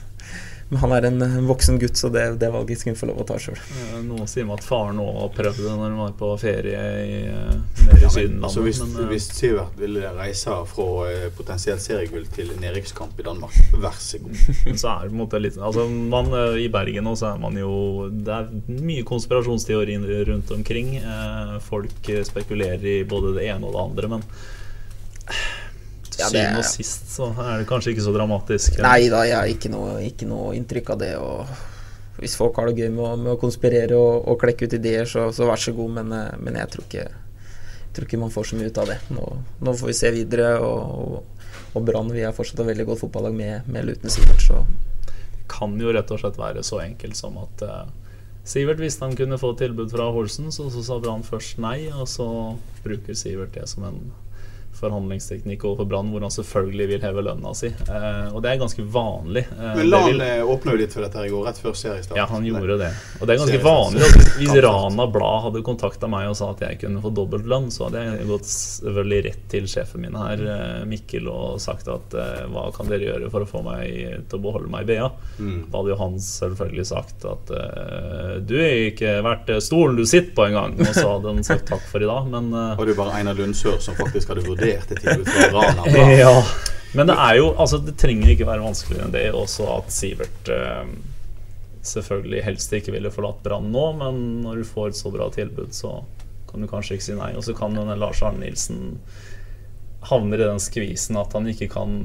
men 0.69 0.79
han 0.83 0.91
er 0.95 1.07
en, 1.09 1.21
en 1.25 1.47
voksen 1.49 1.79
gutt, 1.81 1.97
så 1.97 2.11
det, 2.13 2.23
det 2.39 2.51
valget 2.53 2.79
skal 2.79 2.93
han 2.93 2.97
få 2.99 3.07
lov 3.09 3.23
å 3.23 3.25
ta 3.27 3.39
sjøl. 3.41 3.57
Eh, 3.57 3.95
Noen 4.05 4.29
sier 4.29 4.45
meg 4.47 4.59
at 4.61 4.67
faren 4.67 4.99
òg 5.01 5.31
prøvde 5.35 5.65
det 5.65 5.71
når 5.73 5.87
han 5.89 5.97
var 6.03 6.11
på 6.19 6.29
ferie 6.39 6.83
i, 7.03 7.17
eh, 7.25 7.55
nede 7.87 7.97
i 8.05 8.11
Sydenlandet. 8.13 8.45
altså, 8.47 8.63
hvis, 8.67 8.79
men, 8.85 8.93
eh, 9.01 9.09
hvis 9.09 9.27
Sivert 9.35 9.79
ville 9.81 10.11
reise 10.15 10.55
fra 10.69 10.87
eh, 11.09 11.25
potensielt 11.35 11.83
seriegull 11.83 12.27
til 12.35 12.53
nedrykkskamp 12.61 13.17
i 13.19 13.25
Danmark, 13.27 13.57
vær 13.81 13.97
så 13.99 14.21
god. 14.23 14.43
Så 14.83 14.91
er 14.93 15.01
det 15.03 15.09
på 15.09 15.15
en 15.17 15.23
måte 15.23 15.41
litt 15.41 15.57
Altså 15.57 15.87
man 15.89 16.29
eh, 16.37 16.61
I 16.63 16.69
Bergen 16.71 17.09
nå 17.09 17.15
er 17.17 17.41
man 17.41 17.57
jo 17.59 17.73
Det 18.13 18.37
er 18.37 18.47
mye 18.77 19.03
konspirasjonsteori 19.09 19.97
rundt 20.29 20.53
omkring. 20.55 20.95
Eh, 21.01 21.57
folk 21.65 22.13
eh, 22.13 22.23
spekulerer 22.27 22.85
i 22.85 22.97
både 23.09 23.33
det 23.39 23.49
ene 23.49 23.67
og 23.67 23.75
det 23.75 23.83
andre, 23.89 24.13
men 24.15 24.25
Ja, 26.19 26.27
det 26.29 26.43
syvende 26.43 26.61
og 26.61 26.67
sist 26.67 27.11
så 27.15 27.29
er 27.33 27.61
det 27.61 27.67
kanskje 27.69 27.93
ikke 27.93 28.05
så 28.05 28.13
dramatisk. 28.15 28.79
Nei 28.83 29.09
da, 29.11 29.23
jeg 29.27 29.37
har 29.37 29.51
ikke 29.51 29.71
noe, 29.73 29.97
ikke 30.05 30.27
noe 30.29 30.53
inntrykk 30.57 30.93
av 30.95 31.01
det. 31.01 31.13
Og 31.19 32.19
hvis 32.19 32.35
folk 32.39 32.59
har 32.59 32.69
det 32.69 32.83
gøy 32.83 32.91
med 32.91 33.05
å, 33.05 33.13
med 33.19 33.33
å 33.33 33.39
konspirere 33.39 33.97
og, 33.97 34.27
og 34.27 34.39
klekke 34.41 34.67
ut 34.67 34.77
ideer, 34.79 35.07
så, 35.09 35.29
så 35.35 35.47
vær 35.49 35.61
så 35.61 35.73
god, 35.77 35.95
men, 35.99 36.13
eh, 36.15 36.37
men 36.43 36.59
jeg 36.59 36.73
tror 36.73 36.87
ikke, 36.87 37.07
jeg 37.07 37.95
tror 37.95 38.07
ikke 38.07 38.21
man 38.21 38.33
får 38.33 38.51
så 38.51 38.59
mye 38.59 38.71
ut 38.71 38.81
av 38.83 38.91
det. 38.91 38.99
Nå, 39.15 39.25
nå 39.63 39.75
får 39.79 39.91
vi 39.91 39.97
se 40.01 40.11
videre, 40.15 40.51
og, 40.59 40.99
og, 40.99 41.49
og 41.73 41.87
Brann 41.87 42.11
vil 42.11 42.27
er 42.27 42.35
fortsatt 42.35 42.63
et 42.63 42.71
veldig 42.73 42.89
godt 42.91 43.03
fotballag 43.05 43.35
med, 43.37 43.69
med 43.69 43.83
eller 43.83 43.99
uten 43.99 44.13
Sivert, 44.13 44.43
så 44.43 44.63
kan 45.49 45.73
jo 45.81 45.93
rett 45.95 46.11
og 46.13 46.21
slett 46.21 46.37
være 46.37 46.61
så 46.65 46.83
enkelt 46.83 47.17
som 47.17 47.39
at 47.41 47.63
eh, 47.65 47.87
Sivert 48.49 48.81
visste 48.81 49.05
han 49.05 49.17
kunne 49.17 49.37
få 49.37 49.53
tilbud 49.57 49.91
fra 49.93 50.09
Holsen, 50.13 50.51
så, 50.53 50.69
så 50.73 50.83
sa 50.85 50.97
Brann 51.01 51.25
først 51.25 51.59
nei, 51.61 51.89
og 51.93 52.07
så 52.09 52.27
bruker 52.83 53.17
Sivert 53.17 53.55
det 53.57 53.67
som 53.69 53.85
en 53.87 54.01
forhandlingsteknikk 54.77 55.63
overfor 55.67 55.87
Brann 55.89 56.09
hvor 56.13 56.23
han 56.25 56.31
selvfølgelig 56.33 56.87
vil 56.93 57.01
heve 57.03 57.23
lønna 57.25 57.51
si. 57.57 57.67
Eh, 57.67 58.27
og 58.33 58.41
det 58.43 58.51
er 58.53 58.59
ganske 58.61 58.83
vanlig. 58.93 59.43
Eh, 59.51 59.75
Men 59.79 59.89
Lan 59.89 60.05
vil- 60.11 60.21
eh, 60.21 60.43
åpna 60.45 60.71
jo 60.75 60.77
litt 60.81 60.93
for 60.93 61.01
dette 61.05 61.17
her 61.19 61.25
i 61.25 61.29
går, 61.33 61.45
rett 61.49 61.57
før 61.61 61.75
seriestart. 61.75 62.17
ja, 62.17 62.25
han 62.29 62.45
gjorde 62.45 62.77
det. 62.79 62.91
Og 63.21 63.27
det 63.27 63.35
er 63.35 63.41
ganske 63.43 63.61
vanlig. 63.63 63.99
Hvis, 63.99 64.29
hvis 64.39 64.63
Rana 64.63 65.07
Blad 65.11 65.41
hadde 65.47 65.63
kontakta 65.63 66.09
meg 66.09 66.29
og 66.29 66.35
sa 66.39 66.51
at 66.51 66.59
jeg 66.61 66.79
kunne 66.79 67.01
få 67.03 67.11
dobbelt 67.13 67.45
lønn, 67.45 67.67
så 67.71 67.87
hadde 67.89 68.03
jeg 68.05 68.27
gått 68.29 68.47
selvfølgelig 68.49 69.23
rett 69.25 69.43
til 69.49 69.63
sjefen 69.67 70.01
min 70.05 70.15
her, 70.15 70.45
eh, 70.45 70.85
Mikkel, 70.89 71.27
og 71.31 71.59
sagt 71.59 71.87
at 71.91 72.13
eh, 72.13 72.45
hva 72.47 72.69
kan 72.75 72.87
dere 72.87 73.09
gjøre 73.09 73.29
for 73.31 73.41
å 73.45 73.49
få 73.49 73.63
meg 73.63 74.23
til 74.29 74.39
å 74.39 74.41
beholde 74.41 74.69
meg 74.71 74.87
i 74.87 74.93
BA? 74.95 75.09
Mm. 75.39 75.59
Da 75.71 75.77
hadde 75.81 75.93
jo 75.95 75.99
han 76.03 76.15
selvfølgelig 76.19 76.85
sagt 76.93 77.25
at 77.25 77.51
eh, 77.51 78.39
du 78.45 78.55
er 78.59 78.89
ikke 78.91 79.17
verdt 79.25 79.49
eh, 79.49 79.59
stolen 79.63 79.95
du 79.99 80.05
sitter 80.05 80.33
på 80.35 80.47
engang. 80.49 80.77
Og 80.79 80.93
så 80.95 81.07
hadde 81.17 81.33
han 81.33 81.43
sagt 81.43 81.67
takk 81.67 81.83
for 81.89 81.99
i 82.01 82.07
dag, 82.09 82.27
men 82.31 82.53
Og 82.53 82.85
det 82.85 82.93
er 82.95 82.99
bare 83.03 83.17
Einar 83.19 83.35
Lundsør 83.35 83.79
som 83.83 83.95
faktisk 83.99 84.29
hadde 84.31 84.45
vurdert 84.47 84.58
et 84.67 84.91
tilbud 84.95 85.29
fra 85.29 85.49
Rana. 85.55 85.87
Ja. 86.19 86.33
Men 86.97 87.05
det 87.05 87.15
er 87.21 87.35
jo 87.37 87.49
Altså, 87.53 87.77
det 87.85 87.97
trenger 88.01 88.31
ikke 88.33 88.47
være 88.49 88.65
vanskeligere 88.65 89.05
enn 89.07 89.13
det 89.13 89.25
også 89.37 89.67
at 89.75 89.91
Sivert 89.93 90.49
eh, 90.53 90.93
selvfølgelig 91.85 92.45
helst 92.47 92.73
ikke 92.75 92.93
ville 92.95 93.11
forlatt 93.13 93.43
Brann 93.45 93.69
nå, 93.73 93.85
men 93.99 94.23
når 94.43 94.61
du 94.61 94.67
får 94.67 94.91
et 94.91 94.99
så 94.99 95.11
bra 95.13 95.29
tilbud, 95.33 95.71
så 95.75 95.99
kan 96.49 96.63
du 96.63 96.69
kanskje 96.69 96.97
ikke 96.97 97.05
si 97.05 97.17
nei. 97.17 97.31
Og 97.37 97.45
så 97.45 97.53
kan 97.57 97.77
denne 97.77 97.97
Lars 97.99 98.23
Arne 98.25 98.41
Nilsen 98.43 98.97
havner 100.09 100.41
i 100.41 100.47
den 100.47 100.61
skvisen 100.63 101.19
at 101.19 101.35
han 101.35 101.47
ikke 101.51 101.69
kan 101.71 102.01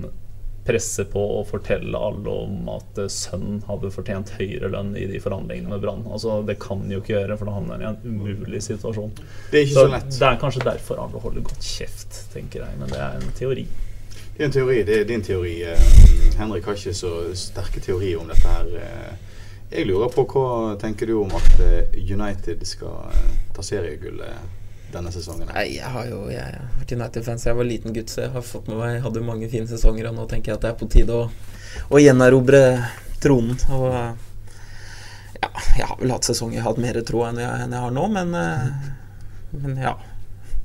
presse 0.65 1.05
på 1.13 1.21
og 1.39 1.47
fortelle 1.51 1.99
alle 2.01 2.33
om 2.45 2.69
at 2.73 2.99
eh, 3.03 3.09
sønnen 3.13 3.59
hadde 3.69 3.91
fortjent 3.93 4.31
høyere 4.39 4.71
lønn 4.73 4.95
i 4.97 5.05
de 5.11 5.19
forhandlingene 5.21 5.69
med 5.75 5.83
Brann. 5.83 6.05
Altså, 6.09 6.39
det 6.49 6.57
kan 6.63 6.81
de 6.89 6.95
jo 6.97 7.03
ikke 7.03 7.15
gjøre, 7.19 7.37
for 7.41 7.51
da 7.51 7.57
havner 7.59 7.75
han 7.75 7.85
i 7.85 7.91
en 7.91 8.21
umulig 8.23 8.63
situasjon. 8.65 9.13
Det 9.51 9.59
er 9.61 9.67
ikke 9.67 9.75
Så 9.77 9.85
så 9.87 9.93
lett. 9.93 10.09
det 10.19 10.29
er 10.31 10.41
kanskje 10.41 10.65
derfor 10.71 11.03
alle 11.05 11.21
holder 11.21 11.45
godt 11.51 11.69
kjeft, 11.69 12.23
tenker 12.33 12.65
jeg. 12.65 12.79
Men 12.81 12.89
det 12.95 13.03
er 13.05 13.21
en 13.21 13.37
teori. 13.37 13.67
Det 14.35 14.41
er 14.41 14.49
en 14.49 14.57
teori. 14.57 14.81
Det 14.89 14.99
er 15.03 15.05
din 15.13 15.23
teori. 15.23 15.55
eh, 15.69 15.87
Henrik 16.41 16.65
har 16.67 16.81
ikke 16.81 16.97
så 16.97 17.13
sterke 17.39 17.81
teorier 17.85 18.19
om 18.25 18.33
dette 18.33 18.49
her. 18.49 18.73
eh. 18.81 19.15
Jeg 19.75 19.87
lurer 19.89 20.09
på 20.13 20.25
hva 20.31 20.77
tenker 20.79 21.07
du 21.07 21.17
om 21.23 21.33
at 21.35 21.55
United 21.99 22.61
skal 22.69 23.11
ta 23.57 23.63
seriegullet 23.63 24.64
denne 24.95 25.13
sesongen? 25.15 25.49
Nei, 25.51 25.67
jeg 25.77 25.91
har 25.95 26.07
jo 26.09 26.21
jeg 26.33 26.45
har 26.45 26.79
vært 26.81 26.95
United-fans 26.97 27.47
jeg 27.49 27.59
var 27.59 27.69
liten 27.69 27.97
gutt, 27.97 28.13
så 28.13 28.25
jeg 28.25 28.35
har 28.35 28.47
fått 28.47 28.71
med 28.71 28.81
meg 28.81 29.01
hadde 29.05 29.25
mange 29.25 29.51
fine 29.53 29.71
sesonger, 29.71 30.11
og 30.11 30.19
nå 30.19 30.29
tenker 30.31 30.53
jeg 30.53 30.61
at 30.61 30.67
det 30.67 30.73
er 30.73 30.79
på 30.81 30.91
tide 30.93 31.19
å, 31.19 31.27
å 31.91 32.03
gjenerobre 32.03 32.63
tronen. 33.25 33.59
Og 33.75 33.91
ja, 35.41 35.51
jeg 35.79 35.89
har 35.91 36.01
vel 36.01 36.15
hatt 36.15 36.29
sesonger 36.31 36.59
jeg 36.59 36.65
har 36.65 36.73
hatt 36.73 36.83
mer 36.83 37.01
tro 37.07 37.25
enn 37.29 37.41
jeg, 37.43 37.63
enn 37.67 37.77
jeg 37.77 37.87
har 37.87 37.95
nå, 37.95 38.09
men, 38.15 38.35
eh, 38.41 38.91
men 39.61 39.79
ja. 39.83 39.97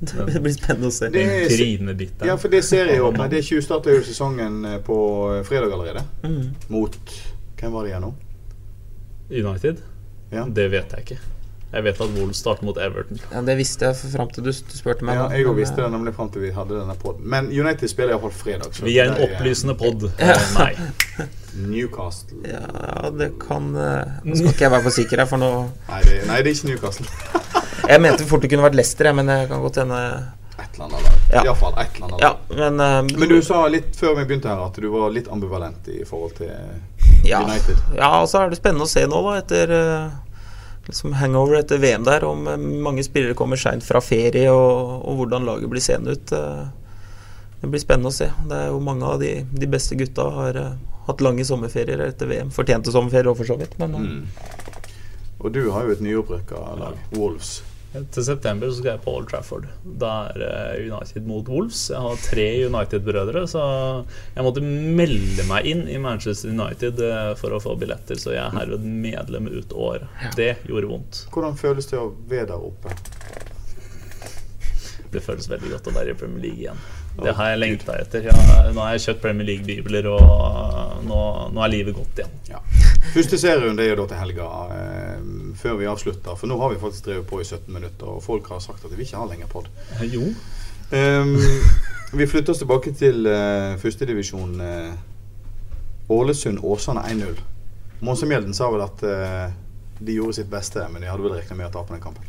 Det 0.00 0.40
blir 0.40 0.54
spennende 0.54 0.88
å 0.88 0.94
se. 0.94 1.10
Det 1.12 1.20
er-. 1.20 1.50
Ja, 2.24 2.38
for 2.40 2.48
det 2.52 2.62
er 2.72 2.94
jo. 2.96 3.10
Det 3.12 3.42
tjuvstarta 3.44 3.92
jo 3.92 4.00
sesongen 4.06 4.62
eh, 4.64 4.78
på 4.84 4.96
fredag 5.44 5.74
allerede. 5.76 6.06
Mm. 6.24 6.54
Mot 6.72 6.96
Hvem 7.60 7.74
var 7.74 7.84
det 7.84 7.90
igjen 7.90 8.06
nå? 8.06 8.14
United? 9.28 9.82
Ja. 10.32 10.46
Det 10.48 10.70
vet 10.72 10.96
jeg 10.96 11.04
ikke. 11.04 11.20
Jeg 11.70 11.84
vet 11.86 12.00
at 12.02 12.14
Wolves 12.16 12.38
starter 12.42 12.66
mot 12.66 12.78
Everton. 12.82 13.20
Ja, 13.30 13.40
det 13.46 13.54
visste 13.60 13.86
jeg 13.86 14.14
fram 14.16 14.30
til 14.34 14.42
du, 14.48 14.50
du 14.50 14.74
spurte 14.74 15.06
meg. 15.06 15.20
Ja, 15.20 15.28
jeg 15.30 15.46
òg 15.46 15.52
men, 15.54 15.60
visste 15.62 15.78
det 15.78 15.84
eh, 15.86 15.92
nemlig 15.92 16.14
fram 16.16 16.30
til 16.34 16.42
vi 16.42 16.50
hadde 16.54 16.74
denne 16.80 16.96
podden. 16.98 17.28
Men 17.30 17.50
United 17.54 17.92
spiller 17.92 18.16
iallfall 18.16 18.34
fredag. 18.34 18.72
så 18.74 18.88
Vi 18.88 18.96
er 18.98 19.12
en 19.12 19.18
det 19.20 19.28
opplysende 19.28 19.76
pod. 19.78 20.08
Eh, 20.18 20.48
Nei. 20.58 20.72
Newcastle 21.70 22.38
Ja, 22.46 23.10
det 23.10 23.32
kan 23.42 23.72
eh, 23.74 24.10
Nå 24.22 24.36
skal 24.38 24.52
ikke 24.52 24.64
jeg 24.68 24.70
være 24.70 24.84
for 24.84 24.94
sikker 24.94 25.18
her, 25.18 25.26
for 25.26 25.42
nå 25.42 25.48
Nei, 25.88 25.98
det, 26.06 26.20
nei, 26.28 26.36
det 26.46 26.52
er 26.52 26.54
ikke 26.54 26.68
Newcastle. 26.68 27.08
Jeg 27.90 28.02
mente 28.04 28.26
fort 28.28 28.44
det 28.44 28.52
kunne 28.52 28.62
vært 28.68 28.76
Leicester, 28.78 29.08
men 29.18 29.30
jeg 29.32 29.48
kan 29.50 29.62
godt 29.64 29.80
hende 29.80 29.98
Et 30.60 30.76
eller 30.76 30.84
annet 30.84 31.06
lag. 31.08 31.16
Ja. 31.32 31.42
Iallfall 31.42 31.74
et 31.74 31.96
eller 31.96 32.06
annet 32.06 32.22
Ja, 32.22 32.30
men 32.60 32.82
uh, 32.82 33.18
Men 33.18 33.32
du 33.32 33.40
sa 33.42 33.64
litt 33.72 33.98
før 33.98 34.14
vi 34.20 34.28
begynte 34.28 34.50
her 34.52 34.62
at 34.62 34.78
du 34.78 34.86
var 34.92 35.10
litt 35.14 35.30
ambivalent 35.32 35.90
i 35.90 36.04
forhold 36.06 36.36
til 36.38 36.52
ja, 37.26 37.42
United. 37.42 37.80
Ja, 37.96 38.12
og 38.20 38.28
så 38.30 38.44
er 38.44 38.52
det 38.52 38.60
spennende 38.60 38.86
å 38.86 38.90
se 38.90 39.02
nå, 39.10 39.22
da, 39.26 39.34
etter 39.42 39.74
eh, 39.74 40.29
liksom 40.86 41.12
hangover 41.20 41.58
etter 41.60 41.78
VM 41.82 42.04
der, 42.04 42.24
om 42.24 42.46
eh, 42.48 42.56
mange 42.56 43.04
spillere 43.06 43.34
kommer 43.38 43.56
seint 43.60 43.84
fra 43.86 44.00
ferie, 44.00 44.50
og, 44.50 45.00
og 45.08 45.20
hvordan 45.22 45.44
laget 45.48 45.70
blir 45.72 45.84
seende 45.84 46.16
ut. 46.16 46.32
eh. 46.32 46.68
Det 47.60 47.68
blir 47.68 47.82
spennende 47.82 48.08
å 48.08 48.14
se. 48.16 48.30
Det 48.48 48.56
er 48.56 48.70
jo 48.72 48.78
Mange 48.80 49.04
av 49.04 49.18
de, 49.20 49.34
de 49.52 49.66
beste 49.68 49.94
gutta 50.00 50.30
har 50.32 50.56
eh, 50.56 50.78
hatt 51.06 51.20
lange 51.24 51.44
sommerferier 51.44 52.00
etter 52.06 52.26
VM. 52.30 52.50
Fortjente 52.54 52.92
sommerferier 52.94 53.28
òg, 53.32 53.36
for 53.42 53.44
så 53.52 53.58
vidt. 53.60 53.76
Men 53.82 53.92
Mm. 54.00 54.22
Og 55.40 55.52
du 55.52 55.70
har 55.72 55.86
jo 55.88 55.92
et 55.94 56.00
nyopprykka 56.04 56.58
lag, 56.76 56.96
Wolves. 57.16 57.62
Til 57.90 58.22
september 58.22 58.70
så 58.70 58.78
skal 58.78 58.92
jeg 58.92 59.02
på 59.02 59.12
Old 59.18 59.26
Trafford. 59.32 59.64
Da 59.82 60.12
er 60.30 60.78
United 60.84 61.24
mot 61.26 61.48
Wolves. 61.50 61.88
Jeg 61.90 61.98
har 62.04 62.20
tre 62.22 62.46
United-brødre, 62.68 63.42
så 63.50 63.64
jeg 64.36 64.46
måtte 64.46 64.62
melde 64.62 65.46
meg 65.48 65.66
inn 65.66 65.82
i 65.90 65.98
Manchester 66.02 66.54
United 66.54 67.02
eh, 67.02 67.32
for 67.40 67.56
å 67.56 67.60
få 67.62 67.74
billetter, 67.80 68.20
så 68.20 68.36
jeg 68.36 68.44
er 68.44 68.54
herved 68.54 68.86
medlem 68.86 69.50
ut 69.50 69.74
året. 69.74 70.06
Det 70.38 70.52
gjorde 70.70 70.92
vondt. 70.92 71.24
Hvordan 71.34 71.58
føles 71.58 71.90
det 71.90 71.98
å 71.98 72.12
være 72.30 72.52
der 72.52 72.70
oppe? 72.70 72.94
Det 75.10 75.22
føles 75.24 75.50
veldig 75.50 75.74
godt 75.74 75.90
å 75.90 75.94
være 75.96 76.14
i 76.14 76.18
Premier 76.18 76.46
League 76.46 76.62
igjen. 76.62 76.82
Det 77.20 77.32
har 77.36 77.50
jeg 77.50 77.58
lengta 77.58 77.96
etter. 77.98 78.28
Ja, 78.30 78.34
nå 78.70 78.84
har 78.84 78.94
jeg 78.94 79.02
kjøpt 79.08 79.22
Premier 79.24 79.48
League-bibler, 79.48 80.06
og 80.14 81.02
nå, 81.08 81.20
nå 81.50 81.64
er 81.66 81.72
livet 81.72 81.96
godt 81.98 82.22
igjen. 82.22 82.36
Ja. 82.52 82.62
Første 83.10 83.40
serierunde 83.40 83.82
er 83.82 83.90
jo 83.90 83.98
da 83.98 84.06
til 84.12 84.20
helga, 84.20 84.46
eh, 84.76 84.99
før 85.58 85.78
vi 85.80 85.88
avslutter. 85.90 86.36
For 86.38 86.50
nå 86.50 86.58
har 86.60 86.72
vi 86.74 86.80
faktisk 86.82 87.06
drevet 87.08 87.28
på 87.30 87.40
i 87.40 87.44
17 87.46 87.70
minutter, 87.74 88.06
og 88.08 88.22
folk 88.24 88.48
har 88.52 88.62
sagt 88.64 88.84
at 88.84 88.90
de 88.90 88.98
vil 88.98 89.06
ikke 89.06 89.20
ha 89.20 89.28
lenger 89.30 89.50
pod. 89.52 89.70
Eh, 89.98 90.06
Jo. 90.14 90.26
Um, 90.90 91.36
vi 92.12 92.26
flytter 92.26 92.50
oss 92.50 92.58
tilbake 92.58 92.90
til 92.98 93.26
uh, 93.30 93.76
førstedivisjon. 93.78 94.56
Uh, 94.60 96.10
Ålesund-Åsane 96.10 97.04
1-0. 97.12 97.38
Monsemjelden 98.02 98.54
sa 98.56 98.70
vel 98.74 98.82
at 98.82 99.04
uh, 99.06 99.52
de 100.00 100.16
gjorde 100.18 100.40
sitt 100.40 100.50
beste, 100.50 100.82
men 100.90 101.02
de 101.04 101.10
hadde 101.12 101.22
vel 101.22 101.36
regna 101.38 101.54
med 101.60 101.70
å 101.70 101.74
tape 101.78 101.94
den 101.94 102.02
kampen. 102.02 102.26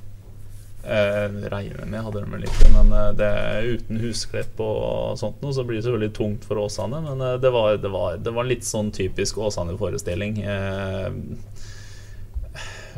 Uh, 0.81 1.29
regner 1.49 1.85
med 1.85 2.01
hadde 2.01 2.23
de 2.23 2.31
vel 2.31 2.45
ikke, 2.47 2.69
men 2.73 2.87
uh, 2.93 3.11
det 3.13 3.29
uten 3.69 3.99
husklepp 4.01 4.61
og 4.65 5.17
sånt 5.19 5.41
noe, 5.43 5.53
så 5.53 5.65
blir 5.65 5.77
det 5.77 5.85
selvfølgelig 5.85 6.13
tungt 6.17 6.47
for 6.49 6.61
Åsane. 6.61 7.01
Men 7.05 7.21
eh, 7.21 7.35
det, 7.41 7.51
var, 7.53 7.75
det, 7.77 7.91
var, 7.93 8.17
det 8.17 8.33
var 8.33 8.49
litt 8.49 8.65
sånn 8.65 8.89
typisk 8.95 9.37
Åsane-forestilling. 9.45 10.41
Eh, 10.41 11.07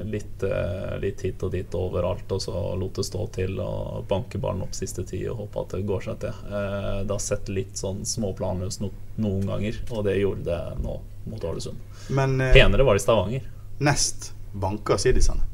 litt, 0.06 0.44
eh, 0.44 0.98
litt 1.02 1.22
hit 1.22 1.44
og 1.44 1.52
dit 1.54 1.76
overalt, 1.78 2.32
og 2.32 2.42
så 2.42 2.54
lot 2.80 2.96
det 3.00 3.06
stå 3.06 3.28
til 3.36 3.60
og 3.64 4.06
banke 4.10 4.40
ballen 4.42 4.64
opp 4.66 4.74
siste 4.78 5.04
tid 5.08 5.28
og 5.32 5.38
håpe 5.46 5.62
at 5.66 5.76
det 5.78 5.86
går 5.90 6.02
seg 6.10 6.20
til. 6.26 6.42
Eh, 6.50 7.00
det 7.04 7.14
har 7.14 7.24
sett 7.24 7.50
litt 7.54 7.78
sånn 7.80 8.04
småplanløst 8.06 8.82
no 8.82 8.92
noen 9.18 9.46
ganger, 9.48 9.78
og 9.92 10.04
det 10.08 10.18
gjorde 10.20 10.44
det 10.50 10.62
nå 10.84 11.00
mot 11.30 11.44
Ålesund. 11.54 11.78
Men 12.10 12.40
eh, 12.42 12.54
Penere 12.54 12.84
var 12.84 12.98
det 12.98 13.04
i 13.04 13.08
Stavanger. 13.08 13.50
nest 13.80 14.32
banka 14.54 14.98
Siddisene. 14.98 15.50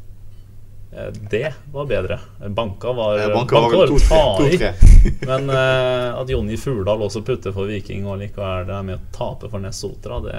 Eh, 0.91 1.11
Det 1.29 1.53
var 1.71 1.85
bedre. 1.85 2.19
Banka 2.49 2.91
var, 2.93 3.19
Eh, 3.19 3.27
Banka 3.33 3.59
var 3.61 3.69
vel 3.69 3.91
å 3.93 3.99
ta 3.99 4.21
i. 4.47 4.57
2-3. 4.57 4.71
Men 5.29 5.49
eh, 5.53 6.15
at 6.19 6.29
Jonny 6.33 6.57
Furdal 6.57 7.03
også 7.05 7.21
putter 7.23 7.53
for 7.53 7.69
Viking 7.69 8.07
og 8.09 8.17
likevel 8.23 8.69
er 8.73 8.83
med 8.87 8.97
å 8.97 9.11
tape 9.13 9.49
for 9.51 9.59
Ness 9.61 9.83
Sotra, 9.83 10.17
det, 10.25 10.33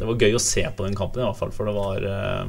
det 0.00 0.08
var 0.08 0.18
gøy 0.18 0.34
å 0.34 0.42
se 0.42 0.64
på 0.74 0.84
den 0.88 0.96
kampen, 0.98 1.22
i 1.22 1.28
hvert 1.28 1.38
fall. 1.38 1.52
For 1.54 1.70
det 1.70 1.76
var, 1.76 2.02
eh, 2.02 2.46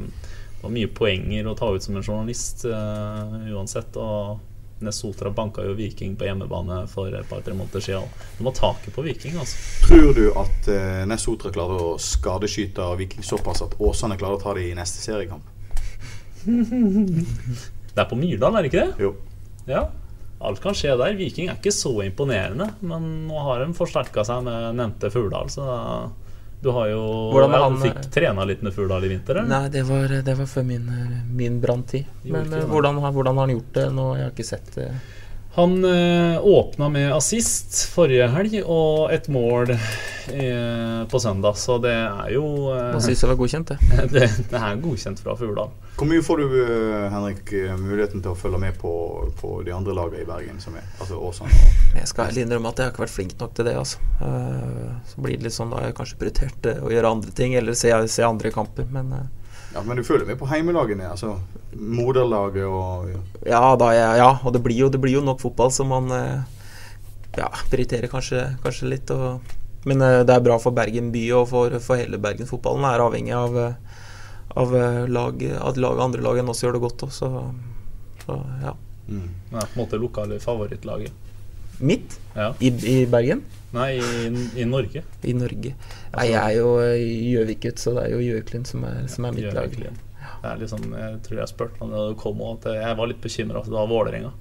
det 0.61 0.67
var 0.67 0.73
mye 0.75 0.89
poenger 0.93 1.47
å 1.49 1.57
ta 1.57 1.71
ut 1.73 1.81
som 1.81 1.95
en 1.97 2.03
journalist 2.05 2.67
uh, 2.69 3.31
uansett. 3.49 3.95
Og 3.97 4.37
Nesotra 4.85 5.13
Sotra 5.13 5.31
banka 5.33 5.63
jo 5.65 5.73
Viking 5.77 6.13
på 6.17 6.27
hjemmebane 6.27 6.83
for 6.89 7.09
et 7.17 7.25
par-tre 7.29 7.55
måneder 7.57 7.81
siden. 7.81 8.13
De 8.37 8.45
har 8.45 8.53
taket 8.53 8.93
på 8.93 9.01
Viking, 9.05 9.39
altså. 9.41 9.57
Tror 9.87 10.13
du 10.13 10.27
at 10.37 10.69
uh, 10.69 11.01
Nesotra 11.09 11.49
klarer 11.53 11.81
å 11.81 11.95
skadeskyte 12.01 12.91
Viking 12.99 13.25
såpass 13.25 13.65
at 13.65 13.73
Åsane 13.81 14.19
klarer 14.21 14.37
å 14.37 14.43
ta 14.43 14.53
det 14.57 14.67
i 14.69 14.77
neste 14.77 15.01
seriekamp? 15.01 15.49
Det 17.91 17.99
er 17.99 18.07
på 18.07 18.15
Myrdal, 18.15 18.55
er 18.55 18.63
det 18.63 18.69
ikke 18.69 18.85
det? 18.85 19.03
Jo. 19.03 19.09
Ja. 19.67 19.81
Alt 20.41 20.61
kan 20.63 20.77
skje 20.77 20.93
der. 20.95 21.17
Viking 21.17 21.49
er 21.49 21.57
ikke 21.57 21.73
så 21.75 21.91
imponerende, 22.05 22.69
men 22.85 23.09
nå 23.27 23.41
har 23.49 23.65
de 23.65 23.73
forsterka 23.75 24.23
seg 24.29 24.45
med 24.45 24.77
nevnte 24.77 25.09
Furdal, 25.11 25.49
så 25.51 25.65
du 26.61 26.69
har 26.75 26.87
jo 26.91 27.01
Hvordan 27.33 27.55
ja, 27.57 27.69
du 27.69 27.77
fikk 27.81 28.11
trena 28.13 28.43
litt 28.45 28.61
med 28.61 28.73
fugl 28.75 28.91
i 29.03 29.07
vinter, 29.09 29.39
eller? 29.41 29.49
Nei, 29.49 29.69
det 29.73 29.81
var, 29.87 30.07
det 30.27 30.35
var 30.37 30.45
før 30.51 30.63
min, 30.67 30.85
min 31.33 31.59
branntid. 31.63 32.05
Men 32.23 32.53
eh, 32.53 32.65
hvordan, 32.69 32.99
har- 33.01 33.11
hvordan 33.15 33.37
har 33.41 33.47
han 33.47 33.55
gjort 33.55 33.71
det 33.79 33.87
nå? 33.97 34.05
Jeg 34.19 34.27
har 34.27 34.35
ikke 34.35 34.45
sett 34.51 34.69
det. 34.75 34.91
Han 35.57 35.73
eh, 35.83 36.37
åpna 36.47 36.87
med 36.89 37.11
assist 37.11 37.81
forrige 37.91 38.29
helg 38.31 38.53
og 38.63 39.11
et 39.11 39.25
mål 39.27 39.73
eh, 39.73 41.01
på 41.11 41.19
søndag, 41.19 41.57
så 41.59 41.75
det 41.83 41.91
er 41.91 42.29
jo 42.37 42.45
eh, 42.71 42.95
Assist 42.95 43.19
sies 43.25 43.35
godkjent, 43.35 43.73
det. 43.73 43.79
det, 44.13 44.29
det 44.47 44.61
er 44.61 44.79
godkjent 44.79 45.19
fra 45.19 45.35
Furdal. 45.35 45.73
Hvor 45.99 46.07
mye 46.07 46.23
får 46.23 46.39
du, 46.39 46.55
eh, 46.63 47.09
Henrik, 47.11 47.51
eh, 47.51 47.75
muligheten 47.77 48.23
til 48.23 48.31
å 48.31 48.37
følge 48.39 48.61
med 48.63 48.79
på, 48.79 48.93
på 49.41 49.57
de 49.67 49.75
andre 49.75 49.97
lagene 49.97 50.23
i 50.23 50.29
Bergen, 50.29 50.63
som 50.63 50.77
er 50.79 50.87
altså 51.03 51.19
Åsane? 51.19 51.51
og- 51.51 51.99
Jeg 51.99 52.07
skal 52.13 52.31
ærlig 52.31 52.45
innrømme 52.47 52.71
at 52.71 52.79
jeg 52.79 52.87
har 52.87 52.95
ikke 52.95 53.03
vært 53.05 53.15
flink 53.17 53.35
nok 53.43 53.53
til 53.59 53.67
det. 53.67 53.75
Altså. 53.75 53.99
Eh, 54.23 54.87
Så 55.11 55.19
blir 55.21 55.35
det 55.35 55.49
litt 55.49 55.57
sånn 55.59 55.69
da 55.75 55.81
har 55.81 55.91
jeg 55.91 55.99
kanskje 55.99 56.21
prioritert 56.23 56.71
å 56.79 56.95
gjøre 56.95 57.11
andre 57.11 57.35
ting, 57.35 57.53
eller 57.59 57.75
se, 57.75 57.91
se 58.07 58.23
andre 58.23 58.55
kamper. 58.55 58.87
Men 58.89 59.11
eh, 59.19 59.27
Ja, 59.73 59.83
men 59.87 59.97
du 59.97 60.03
føler 60.03 60.27
med 60.27 60.39
på 60.39 60.49
heimelagene, 60.51 61.07
altså 61.13 61.37
moderlaget 61.71 62.65
og 62.67 63.11
ja, 63.47 63.61
da, 63.79 63.91
ja, 63.95 64.09
ja 64.19 64.31
og 64.43 64.51
det 64.51 64.59
blir, 64.65 64.75
jo, 64.75 64.89
det 64.91 64.99
blir 64.99 65.15
jo 65.15 65.23
nok 65.23 65.39
fotball, 65.39 65.71
så 65.71 65.85
man 65.87 66.11
eh, 66.11 66.41
ja, 67.39 67.47
prioriterer 67.71 68.11
kanskje, 68.11 68.43
kanskje 68.63 68.91
litt. 68.91 69.13
Og, 69.15 69.55
men 69.87 70.03
eh, 70.03 70.19
det 70.27 70.35
er 70.35 70.43
bra 70.43 70.59
for 70.59 70.75
Bergen 70.75 71.13
by 71.15 71.23
og 71.39 71.47
for, 71.53 71.79
for 71.83 72.01
hele 72.01 72.19
Bergensfotballen. 72.21 72.87
Er 72.89 73.05
avhengig 73.05 73.35
av, 73.37 73.57
eh, 73.57 74.05
av 74.59 74.75
lag, 75.07 75.43
at 75.71 75.79
lag, 75.79 76.03
andre 76.03 76.25
lag 76.27 76.41
enn 76.41 76.51
oss 76.51 76.63
gjør 76.65 76.75
det 76.75 76.83
godt 76.83 77.07
òg, 77.07 77.15
så, 77.15 77.31
så, 78.25 78.41
ja. 78.65 78.75
Mm. 79.07 79.29
Det 79.49 79.57
er 79.57 79.71
på 79.71 79.77
en 79.77 79.83
måte 79.85 79.99
lokale 79.99 80.43
favorittlaget. 80.43 81.30
Mitt? 81.79 82.19
Ja. 82.35 82.51
I, 82.59 82.69
I, 82.69 82.95
Bergen? 83.09 83.43
Nei, 83.71 83.95
i, 83.97 84.29
i, 84.59 84.67
Norge. 84.67 85.03
I 85.23 85.33
Norge. 85.33 85.73
Nei, 86.11 86.27
jeg 86.27 86.39
er 86.41 86.55
jo 86.59 86.71
Gjøvik-gutt, 86.83 87.79
så 87.79 87.95
det 87.95 88.07
er 88.07 88.15
jo 88.15 88.23
Gjøklund 88.25 88.67
som, 88.67 88.87
som, 89.07 89.27
er 89.27 89.37
mitt 89.37 89.53
lag. 89.55 89.77
Det 90.41 90.49
er 90.49 90.57
liksom, 90.57 90.85
jeg 90.97 91.17
tror 91.25 91.37
jeg 91.37 91.49
spurte 91.51 91.83
om 91.85 91.91
det 91.93 92.03
kom 92.17 92.39
at 92.49 92.65
jeg 92.73 92.97
var 92.97 93.09
litt 93.09 93.19
bekymra 93.21 93.61
at 93.61 93.67
det 93.69 93.75
var 93.75 93.89
Vålerenga. 93.89 94.31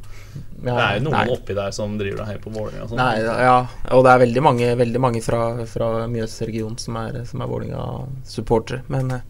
Det 0.61 0.73
er 0.73 0.95
jo 0.97 1.03
noen 1.05 1.17
nei. 1.17 1.35
oppi 1.35 1.57
der 1.57 1.75
som 1.77 1.97
driver 2.01 2.23
deg 2.23 2.31
helt 2.33 2.45
på 2.45 2.53
Vålerenga. 2.55 2.87
Sånn. 2.89 3.01
Nei, 3.01 3.21
ja, 3.21 3.59
og 3.97 4.07
det 4.07 4.15
er 4.15 4.23
veldig 4.23 4.45
mange, 4.45 4.71
veldig 4.81 5.03
mange 5.03 5.23
fra, 5.25 5.43
fra 5.69 5.91
Mjøsregionen 6.09 6.81
som 6.81 6.97
er, 7.03 7.21
som 7.29 7.45
er 7.45 7.53
Vålerenga-supportere. 7.53 8.85
Men 8.93 9.13
eh, 9.19 9.27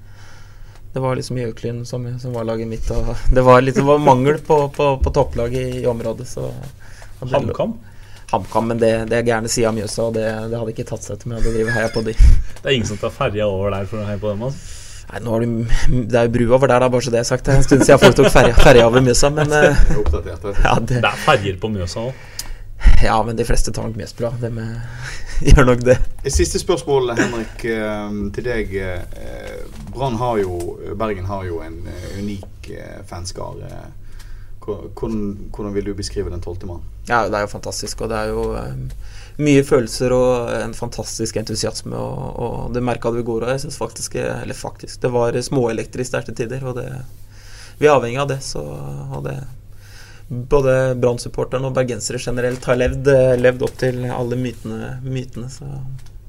det 0.94 1.02
var 1.02 1.18
liksom 1.18 1.38
Gjøklund 1.42 1.88
som, 1.90 2.06
som, 2.22 2.34
var 2.38 2.46
laget 2.46 2.70
mitt. 2.70 2.90
Og 2.94 3.14
det 3.36 3.46
var, 3.46 3.62
litt, 3.66 3.78
det 3.78 3.86
var 3.86 4.02
mangel 4.02 4.38
på, 4.38 4.62
på, 4.76 4.90
på 5.02 5.14
topplaget 5.14 5.60
i, 5.60 5.82
i, 5.82 5.86
området. 5.90 6.28
Så 6.28 6.52
HamKam? 7.20 7.78
HamKam, 8.30 8.68
men 8.70 8.78
det, 8.78 8.90
det 9.10 9.18
er 9.18 9.26
gærne 9.26 9.50
sida 9.50 9.70
av 9.70 9.78
Mjøsa, 9.78 10.08
og 10.08 10.14
det, 10.14 10.26
det, 10.50 10.58
hadde 10.58 10.74
ikke 10.74 10.86
tatt 10.90 11.06
seg 11.06 11.18
til 11.18 11.32
med 11.32 11.40
å 11.40 11.54
drive 11.54 11.74
heia 11.74 11.90
på 11.90 12.04
de. 12.06 12.14
Det 12.14 12.62
er 12.62 12.76
ingen 12.76 12.90
som 12.90 13.00
tar 13.00 13.14
ferja 13.14 13.48
over 13.50 13.74
der 13.74 13.88
for 13.90 14.02
å 14.02 14.06
heie 14.06 14.20
på 14.22 14.30
dem? 14.30 14.44
Altså. 14.46 14.76
Nei, 15.10 15.20
nå 15.24 15.32
har 15.34 15.42
du, 15.42 15.54
Det 16.06 16.18
er 16.18 16.28
jo 16.28 16.34
bru 16.36 16.44
over 16.54 16.70
der, 16.70 16.84
da, 16.84 16.90
bare 16.92 17.02
så 17.02 17.10
det 17.10 17.22
er 17.22 17.26
sagt. 17.26 17.46
Det 17.46 17.54
er 17.54 17.62
en 17.62 17.66
stund 17.66 17.82
siden 17.82 18.02
folk 18.02 18.18
tok 18.20 18.30
ferja, 18.30 18.54
ferja 18.58 18.86
over 18.86 19.02
Mjøsa, 19.02 19.32
men 19.34 19.50
uh, 19.50 19.64
ja, 19.66 20.76
det, 20.78 21.00
det 21.00 21.08
er 21.08 21.24
ferjer 21.24 21.58
på 21.62 21.72
Mjøsa 21.74 22.04
òg? 22.06 22.28
Ja, 23.02 23.16
men 23.26 23.36
de 23.36 23.44
fleste 23.44 23.72
tar 23.74 23.88
nok 23.88 23.98
Mjøsbrua. 23.98 24.30
De 24.40 24.50
gjør 25.50 25.66
nok 25.72 25.82
det. 25.84 25.96
Siste 26.30 26.60
spørsmål, 26.62 27.14
Henrik, 27.18 27.64
eh, 27.64 28.14
til 28.36 28.46
deg. 28.46 28.74
Eh, 28.76 29.56
Brann 29.92 30.16
har 30.20 30.38
jo 30.40 30.78
Bergen 31.00 31.28
har 31.28 31.44
jo 31.48 31.60
en 31.64 31.82
unik 32.20 32.70
fanskare. 33.08 33.90
Hvordan, 34.60 35.50
hvordan, 35.50 35.74
vil 35.74 35.90
du 35.90 35.94
beskrive 35.96 36.30
den 36.30 36.40
tolvte 36.44 36.68
mann? 36.68 36.84
Ja, 37.10 37.24
det 37.26 37.36
er 37.36 37.46
jo 37.46 37.52
fantastisk. 37.52 38.04
Og 38.04 38.12
det 38.12 38.18
er 38.18 38.30
jo 38.30 38.44
mye 39.40 39.62
følelser 39.66 40.12
og 40.14 40.50
en 40.54 40.74
fantastisk 40.76 41.40
entusiasme. 41.40 41.96
Og, 41.96 42.42
og 42.46 42.74
det 42.74 42.84
merka 42.86 43.12
du 43.12 43.20
i 43.20 43.26
går 43.26 43.46
òg. 43.48 43.54
Jeg 43.56 43.64
syns 43.66 43.80
faktisk 43.80 44.18
Eller 44.22 44.56
faktisk, 44.56 45.00
det 45.02 45.12
var 45.14 45.36
småelektrisk 45.36 46.16
der 46.16 46.28
til 46.28 46.38
tider. 46.42 46.66
Og 46.70 46.78
det, 46.78 46.90
vi 47.80 47.88
er 47.88 47.96
avhengig 47.96 48.22
av 48.22 48.30
det. 48.30 48.42
Så, 48.46 48.62
og 48.62 49.24
det 49.26 49.38
både 50.30 50.94
Brann-supporterne 50.94 51.66
og 51.66 51.74
bergensere 51.74 52.20
generelt 52.22 52.64
har 52.70 52.76
levd, 52.78 53.08
levd 53.40 53.64
opp 53.66 53.80
til 53.80 54.04
alle 54.14 54.38
mytene. 54.38 54.92
mytene 55.02 55.50
så. 55.50 55.66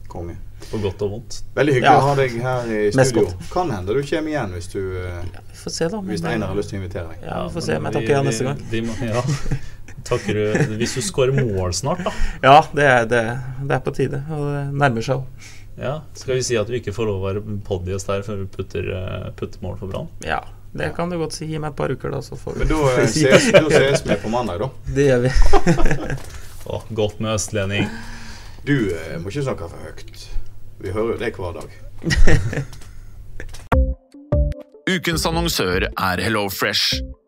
Konge. 0.10 0.40
På 0.72 0.80
godt 0.82 1.02
og 1.06 1.14
vondt. 1.14 1.38
Veldig 1.56 1.76
hyggelig 1.76 1.92
ja. 1.92 2.00
å 2.00 2.08
ha 2.08 2.16
deg 2.18 2.34
her 2.42 2.72
i 2.74 2.82
studio. 2.92 3.28
Kan 3.54 3.72
hende 3.74 3.94
du 3.94 4.02
kommer 4.02 4.34
igjen 4.34 4.56
hvis 4.58 4.70
du 4.74 4.82
ja, 4.98 5.22
vi 5.50 5.58
får 5.58 5.74
se 5.78 5.88
da 5.90 6.02
Hvis 6.06 6.26
Einar 6.26 6.52
har 6.52 6.58
lyst 6.58 6.74
til 6.74 6.78
å 6.78 6.82
invitere 6.82 7.14
deg. 7.14 7.24
Ja, 7.26 7.44
vi 7.46 7.56
får 7.56 7.66
se 7.68 7.78
om 7.78 7.88
jeg 7.88 7.98
takker 7.98 8.14
ja 8.14 8.24
neste 8.26 8.48
gang. 8.50 8.66
De, 8.72 8.82
de, 8.82 9.12
ja. 9.12 9.24
Takker 10.08 10.38
du 10.38 10.76
Hvis 10.80 10.96
du 10.98 11.02
skårer 11.06 11.34
mål 11.36 11.74
snart, 11.78 12.02
da? 12.06 12.12
Ja, 12.44 12.58
det 12.74 12.86
er, 12.88 13.06
det, 13.10 13.22
det 13.68 13.76
er 13.76 13.84
på 13.86 13.92
tide. 13.96 14.20
Og 14.34 14.40
det 14.50 14.64
nærmer 14.82 15.02
seg 15.06 15.16
òg. 15.22 15.26
Ja, 15.82 15.94
Skal 16.14 16.36
vi 16.36 16.44
si 16.46 16.58
at 16.60 16.68
du 16.68 16.74
ikke 16.78 16.94
får 16.94 17.06
lov 17.08 17.22
å 17.22 17.26
være 17.30 17.42
podiest 17.66 18.10
her 18.12 18.22
før 18.26 18.38
du 18.44 18.48
putter, 18.52 18.84
eh, 18.96 19.30
putter 19.38 19.60
mål 19.64 19.78
for 19.80 19.88
Brann? 19.92 20.10
Ja, 20.26 20.42
det 20.78 20.92
kan 20.98 21.10
du 21.10 21.16
godt 21.22 21.34
si. 21.38 21.46
Gi 21.50 21.58
meg 21.62 21.70
et 21.74 21.78
par 21.80 21.90
uker, 21.94 22.10
da, 22.14 22.20
så 22.26 22.34
får 22.40 22.52
vi 22.58 22.66
Men 22.66 22.72
da 22.74 22.80
eh, 22.92 23.08
ses, 23.10 23.44
da 23.56 23.68
ses 23.72 24.02
vi 24.06 24.16
på 24.22 24.30
mandag, 24.34 24.58
da. 24.66 24.70
Det 24.98 25.04
gjør 25.08 25.22
vi. 25.26 25.32
Å, 26.72 26.74
godt 26.98 27.18
med 27.24 27.30
østlending. 27.38 27.86
Du 28.68 28.76
eh, 28.94 29.16
må 29.22 29.26
ikke 29.32 29.48
snakke 29.48 29.64
for 29.72 29.80
høyt. 29.88 30.28
Vi 30.82 30.90
hører 30.94 31.12
jo 31.16 31.20
det 31.22 31.32
hver 31.38 31.54
dag. 31.62 31.70
Ukens 34.92 35.24
annonsør 35.30 35.82
er 35.88 36.18
Hello 36.26 36.44
Fresh. 36.52 36.86